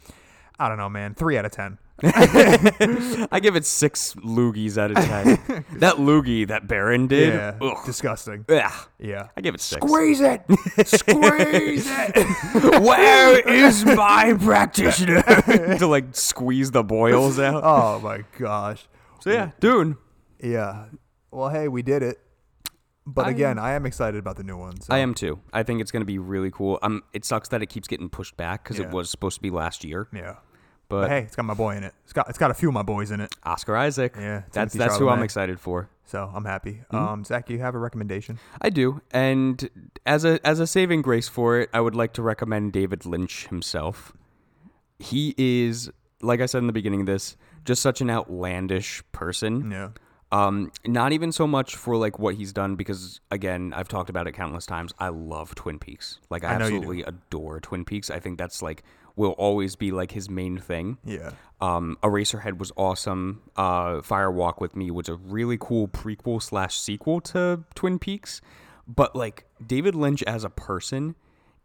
I 0.62 0.68
don't 0.70 0.78
know, 0.78 0.90
man. 0.90 1.16
Three 1.16 1.38
out 1.38 1.46
of 1.46 1.52
ten. 1.52 1.78
I 2.04 3.40
give 3.42 3.56
it 3.56 3.66
six 3.66 4.14
loogies 4.16 4.78
out 4.78 4.92
of 4.92 4.98
ten. 4.98 5.66
that 5.80 5.96
loogie 5.98 6.48
that 6.48 6.68
Baron 6.68 7.08
did, 7.08 7.34
Yeah, 7.34 7.58
ugh, 7.62 7.78
disgusting. 7.86 8.46
ugh, 8.50 8.72
Yeah. 9.00 9.28
I 9.38 9.42
give 9.42 9.56
it 9.56 9.62
six. 9.62 9.86
Squeeze 9.86 10.20
it, 10.22 10.42
squeeze 10.86 11.86
it. 11.88 12.82
Where 12.82 13.40
is 13.48 13.86
my 13.86 14.36
practitioner? 14.40 15.22
to 15.78 15.88
like 15.88 16.16
squeeze 16.16 16.72
the 16.72 16.84
boils 16.84 17.40
out. 17.40 17.62
Oh 17.64 18.00
my 18.00 18.24
gosh. 18.38 18.88
So 19.22 19.32
yeah, 19.32 19.52
Dune. 19.60 19.98
Yeah. 20.44 20.86
Well, 21.32 21.50
hey, 21.50 21.68
we 21.68 21.82
did 21.82 22.02
it. 22.04 22.20
But 23.06 23.28
I- 23.28 23.30
again, 23.32 23.58
I 23.60 23.74
am 23.74 23.86
excited 23.86 24.18
about 24.20 24.38
the 24.38 24.44
new 24.44 24.58
one. 24.58 24.80
So. 24.82 24.94
I 24.94 25.00
am 25.00 25.14
too. 25.14 25.40
I 25.54 25.64
think 25.64 25.82
it's 25.82 25.92
going 25.92 26.02
to 26.02 26.06
be 26.08 26.18
really 26.20 26.52
cool. 26.52 26.80
Um, 26.82 27.04
it 27.14 27.26
sucks 27.26 27.50
that 27.50 27.62
it 27.62 27.68
keeps 27.68 27.88
getting 27.88 28.10
pushed 28.10 28.38
back 28.38 28.64
because 28.64 28.80
Yeah. 28.80 28.86
it 28.88 28.92
was 28.92 29.10
supposed 29.10 29.36
to 29.36 29.42
be 29.42 29.50
last 29.50 29.84
year. 29.84 30.08
Yeah. 30.14 30.36
But 30.92 31.02
But 31.02 31.10
hey, 31.10 31.20
it's 31.22 31.36
got 31.36 31.46
my 31.46 31.54
boy 31.54 31.76
in 31.78 31.84
it. 31.84 31.94
It's 32.04 32.14
got 32.14 32.30
it's 32.30 32.38
got 32.38 32.52
a 32.52 32.54
few 32.54 32.68
of 32.68 32.74
my 32.74 32.84
boys 32.84 33.12
in 33.12 33.22
it. 33.22 33.34
Oscar 33.44 33.76
Isaac. 33.76 34.14
Yeah, 34.18 34.44
that's 34.52 34.74
Timothy 34.74 34.78
that's 34.78 34.98
who 34.98 35.10
I'm 35.10 35.20
Chalamet. 35.20 35.24
excited 35.24 35.60
for. 35.60 35.90
So 36.06 36.30
I'm 36.36 36.44
happy. 36.46 36.82
Mm-hmm. 36.92 36.96
Um, 36.96 37.24
Zach, 37.24 37.50
you 37.50 37.60
have 37.60 37.74
a 37.74 37.78
recommendation? 37.80 38.38
I 38.62 38.70
do, 38.70 39.02
and 39.12 39.70
as 40.06 40.26
a 40.26 40.46
as 40.46 40.60
a 40.60 40.68
saving 40.68 41.02
grace 41.02 41.30
for 41.30 41.60
it, 41.60 41.70
I 41.74 41.80
would 41.80 41.96
like 41.96 42.12
to 42.14 42.22
recommend 42.22 42.74
David 42.74 43.06
Lynch 43.06 43.48
himself. 43.48 44.12
He 45.00 45.34
is, 45.38 45.90
like 46.22 46.42
I 46.42 46.46
said 46.46 46.60
in 46.60 46.68
the 46.68 46.74
beginning 46.74 47.00
of 47.02 47.06
this, 47.08 47.38
just 47.66 47.82
such 47.82 48.02
an 48.02 48.10
outlandish 48.10 49.02
person. 49.14 49.72
Yeah. 49.72 49.90
Um, 50.34 50.72
not 50.86 51.12
even 51.12 51.34
so 51.34 51.46
much 51.46 51.76
for 51.76 51.98
like 51.98 52.18
what 52.18 52.36
he's 52.36 52.54
done 52.54 52.76
because 52.76 53.20
again, 53.32 53.74
I've 53.76 53.90
talked 53.90 54.10
about 54.10 54.28
it 54.28 54.32
countless 54.32 54.66
times. 54.66 54.94
I 54.98 55.10
love 55.10 55.56
Twin 55.56 55.78
Peaks. 55.78 56.20
Like 56.30 56.46
I, 56.46 56.56
I 56.56 56.58
know 56.58 56.66
you 56.66 56.72
do. 56.72 56.78
absolutely 56.78 57.04
adore 57.04 57.60
Twin 57.60 57.84
Peaks. 57.84 58.10
I 58.10 58.20
think 58.20 58.38
that's 58.38 58.62
like 58.62 58.84
will 59.16 59.32
always 59.32 59.76
be 59.76 59.92
like 59.92 60.12
his 60.12 60.30
main 60.30 60.58
thing. 60.58 60.98
Yeah. 61.04 61.32
Um, 61.60 61.98
Eraserhead 62.02 62.58
was 62.58 62.72
awesome. 62.76 63.42
Uh, 63.56 64.02
Fire 64.02 64.32
Walk 64.32 64.60
with 64.60 64.76
Me 64.76 64.90
was 64.90 65.10
a 65.10 65.16
really 65.16 65.58
cool 65.60 65.88
prequel 65.88 66.42
slash 66.42 66.78
sequel 66.78 67.22
to 67.22 67.64
Twin 67.76 68.00
Peaks. 68.00 68.42
But 68.88 69.16
like 69.16 69.46
David 69.66 69.96
Lynch 69.96 70.24
as 70.24 70.44
a 70.44 70.50
person 70.50 71.16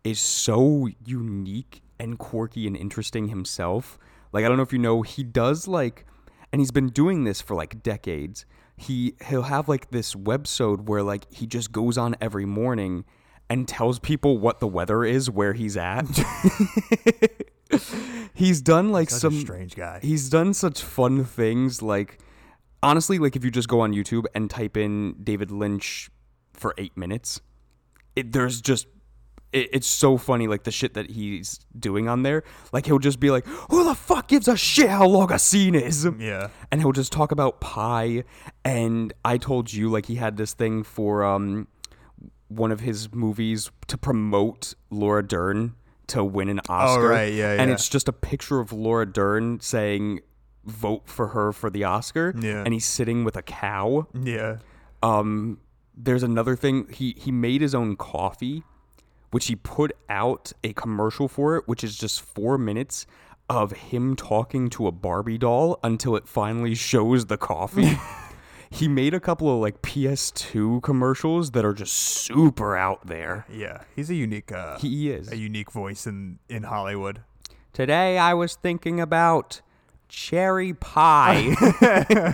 is 0.04 0.20
so 0.20 0.88
unique 1.04 1.82
and 1.98 2.18
quirky 2.18 2.66
and 2.66 2.76
interesting 2.76 3.28
himself. 3.28 3.98
Like 4.32 4.44
I 4.44 4.48
don't 4.48 4.56
know 4.56 4.62
if 4.62 4.72
you 4.72 4.78
know, 4.78 5.02
he 5.02 5.24
does 5.24 5.66
like, 5.66 6.04
and 6.52 6.60
he's 6.60 6.70
been 6.70 6.88
doing 6.88 7.24
this 7.24 7.40
for 7.40 7.54
like 7.54 7.82
decades. 7.82 8.44
He 8.76 9.14
he'll 9.26 9.42
have 9.42 9.68
like 9.68 9.90
this 9.90 10.14
websode 10.14 10.82
where 10.82 11.02
like 11.02 11.32
he 11.32 11.46
just 11.46 11.72
goes 11.72 11.96
on 11.96 12.14
every 12.20 12.44
morning 12.44 13.06
and 13.48 13.68
tells 13.68 13.98
people 13.98 14.38
what 14.38 14.60
the 14.60 14.66
weather 14.66 15.04
is 15.04 15.30
where 15.30 15.52
he's 15.52 15.76
at. 15.76 16.06
he's 18.34 18.60
done 18.60 18.90
like 18.90 19.10
Such 19.10 19.20
some 19.20 19.34
a 19.34 19.40
strange 19.40 19.74
guy. 19.74 20.00
He's 20.02 20.28
done 20.28 20.54
such 20.54 20.82
fun 20.82 21.24
things. 21.24 21.82
Like, 21.82 22.18
honestly, 22.82 23.18
like 23.18 23.36
if 23.36 23.44
you 23.44 23.50
just 23.50 23.68
go 23.68 23.80
on 23.80 23.92
YouTube 23.92 24.24
and 24.34 24.50
type 24.50 24.76
in 24.76 25.16
David 25.22 25.50
Lynch 25.50 26.10
for 26.52 26.74
eight 26.78 26.96
minutes, 26.96 27.40
it, 28.14 28.32
there's 28.32 28.60
just. 28.60 28.86
It, 29.52 29.70
it's 29.72 29.86
so 29.86 30.16
funny, 30.16 30.48
like 30.48 30.64
the 30.64 30.72
shit 30.72 30.94
that 30.94 31.08
he's 31.10 31.60
doing 31.78 32.08
on 32.08 32.24
there. 32.24 32.42
Like 32.72 32.84
he'll 32.84 32.98
just 32.98 33.20
be 33.20 33.30
like, 33.30 33.46
"Who 33.70 33.84
the 33.84 33.94
fuck 33.94 34.26
gives 34.26 34.48
a 34.48 34.56
shit 34.56 34.88
how 34.90 35.06
long 35.06 35.30
a 35.30 35.38
scene 35.38 35.76
is?" 35.76 36.06
Yeah. 36.18 36.48
and 36.72 36.80
he'll 36.80 36.90
just 36.92 37.12
talk 37.12 37.30
about 37.30 37.60
pie. 37.60 38.24
And 38.64 39.12
I 39.24 39.38
told 39.38 39.72
you, 39.72 39.88
like 39.88 40.06
he 40.06 40.16
had 40.16 40.36
this 40.36 40.52
thing 40.52 40.82
for 40.82 41.22
um 41.24 41.68
one 42.48 42.70
of 42.72 42.80
his 42.80 43.12
movies 43.12 43.70
to 43.88 43.98
promote 43.98 44.74
Laura 44.90 45.26
Dern 45.26 45.74
to 46.08 46.24
win 46.24 46.48
an 46.48 46.60
Oscar. 46.68 47.06
Oh, 47.06 47.08
right, 47.08 47.32
yeah, 47.32 47.60
And 47.60 47.70
it's 47.70 47.88
just 47.88 48.08
a 48.08 48.12
picture 48.12 48.60
of 48.60 48.72
Laura 48.72 49.06
Dern 49.06 49.60
saying, 49.60 50.20
"Vote 50.64 51.02
for 51.06 51.28
her 51.28 51.52
for 51.52 51.70
the 51.70 51.84
Oscar." 51.84 52.34
Yeah. 52.38 52.62
And 52.64 52.72
he's 52.72 52.84
sitting 52.86 53.24
with 53.24 53.36
a 53.36 53.42
cow. 53.42 54.06
Yeah. 54.14 54.58
Um, 55.02 55.58
there's 55.96 56.22
another 56.22 56.54
thing. 56.56 56.88
He 56.92 57.14
he 57.18 57.32
made 57.32 57.60
his 57.60 57.74
own 57.74 57.96
coffee, 57.96 58.62
which 59.30 59.46
he 59.46 59.56
put 59.56 59.92
out 60.08 60.52
a 60.62 60.72
commercial 60.74 61.28
for 61.28 61.56
it, 61.56 61.66
which 61.66 61.82
is 61.82 61.96
just 61.96 62.20
four 62.20 62.58
minutes 62.58 63.06
of 63.48 63.72
him 63.72 64.16
talking 64.16 64.68
to 64.70 64.86
a 64.86 64.92
Barbie 64.92 65.38
doll 65.38 65.78
until 65.82 66.16
it 66.16 66.28
finally 66.28 66.74
shows 66.74 67.26
the 67.26 67.36
coffee. 67.36 67.98
he 68.70 68.88
made 68.88 69.14
a 69.14 69.20
couple 69.20 69.52
of 69.52 69.60
like 69.60 69.82
PS2 69.82 70.82
commercials 70.82 71.52
that 71.52 71.64
are 71.64 71.72
just 71.74 71.92
super 71.94 72.76
out 72.76 73.06
there. 73.06 73.46
Yeah. 73.52 73.82
He's 73.94 74.10
a 74.10 74.14
unique. 74.14 74.52
Uh, 74.52 74.78
He 74.78 75.10
is. 75.10 75.30
a 75.30 75.36
unique 75.36 75.70
voice 75.72 76.06
in 76.06 76.38
in 76.48 76.64
Hollywood. 76.64 77.20
Today 77.72 78.18
I 78.18 78.34
was 78.34 78.54
thinking 78.56 79.00
about 79.00 79.60
cherry 80.08 80.72
pie. 80.72 81.54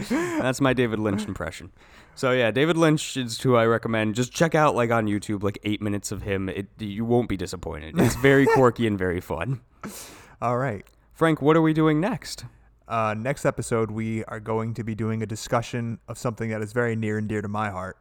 That's 0.08 0.60
my 0.60 0.72
David 0.72 0.98
Lynch 0.98 1.26
impression. 1.26 1.72
So 2.14 2.32
yeah, 2.32 2.50
David 2.50 2.76
Lynch 2.76 3.16
is 3.16 3.40
who 3.40 3.56
I 3.56 3.64
recommend. 3.64 4.14
Just 4.14 4.32
check 4.32 4.54
out 4.54 4.74
like 4.74 4.90
on 4.90 5.06
YouTube, 5.06 5.42
like 5.42 5.58
eight 5.64 5.80
minutes 5.80 6.12
of 6.12 6.22
him. 6.22 6.48
It 6.48 6.66
you 6.78 7.04
won't 7.04 7.28
be 7.28 7.36
disappointed. 7.38 7.98
It's 7.98 8.16
very 8.16 8.46
quirky 8.54 8.86
and 8.86 8.98
very 8.98 9.20
fun. 9.20 9.60
All 10.40 10.58
right. 10.58 10.84
Frank, 11.14 11.40
what 11.40 11.56
are 11.56 11.62
we 11.62 11.72
doing 11.72 12.00
next? 12.00 12.44
Uh, 12.88 13.14
next 13.16 13.44
episode, 13.44 13.90
we 13.90 14.24
are 14.24 14.40
going 14.40 14.74
to 14.74 14.84
be 14.84 14.94
doing 14.94 15.22
a 15.22 15.26
discussion 15.26 15.98
of 16.08 16.18
something 16.18 16.50
that 16.50 16.62
is 16.62 16.72
very 16.72 16.96
near 16.96 17.18
and 17.18 17.28
dear 17.28 17.42
to 17.42 17.48
my 17.48 17.70
heart, 17.70 17.96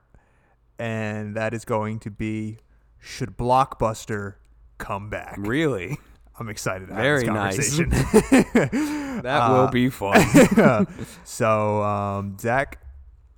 and 0.80 1.36
that 1.36 1.54
is 1.54 1.66
going 1.66 2.00
to 2.00 2.12
be 2.12 2.58
should 3.00 3.38
Blockbuster 3.38 4.36
come 4.78 5.10
back? 5.10 5.36
Really? 5.38 5.98
I'm 6.40 6.50
excited 6.50 6.88
to 6.88 6.94
have 6.94 7.04
Very 7.04 7.20
this 7.22 7.28
nice. 7.28 7.78
conversation. 7.78 9.02
That 9.22 9.52
will 9.52 9.68
be 9.68 9.90
fun. 9.90 10.88
so, 11.24 11.84
um, 11.84 12.38
Zach, 12.40 12.80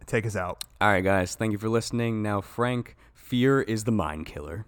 take 0.06 0.26
us 0.26 0.36
out. 0.38 0.64
All 0.80 0.88
right, 0.88 1.04
guys. 1.04 1.36
Thank 1.36 1.52
you 1.52 1.58
for 1.58 1.68
listening. 1.68 2.22
Now, 2.22 2.40
Frank, 2.40 2.96
fear 3.14 3.62
is 3.62 3.84
the 3.84 3.92
mind 3.92 4.26
killer. 4.26 4.66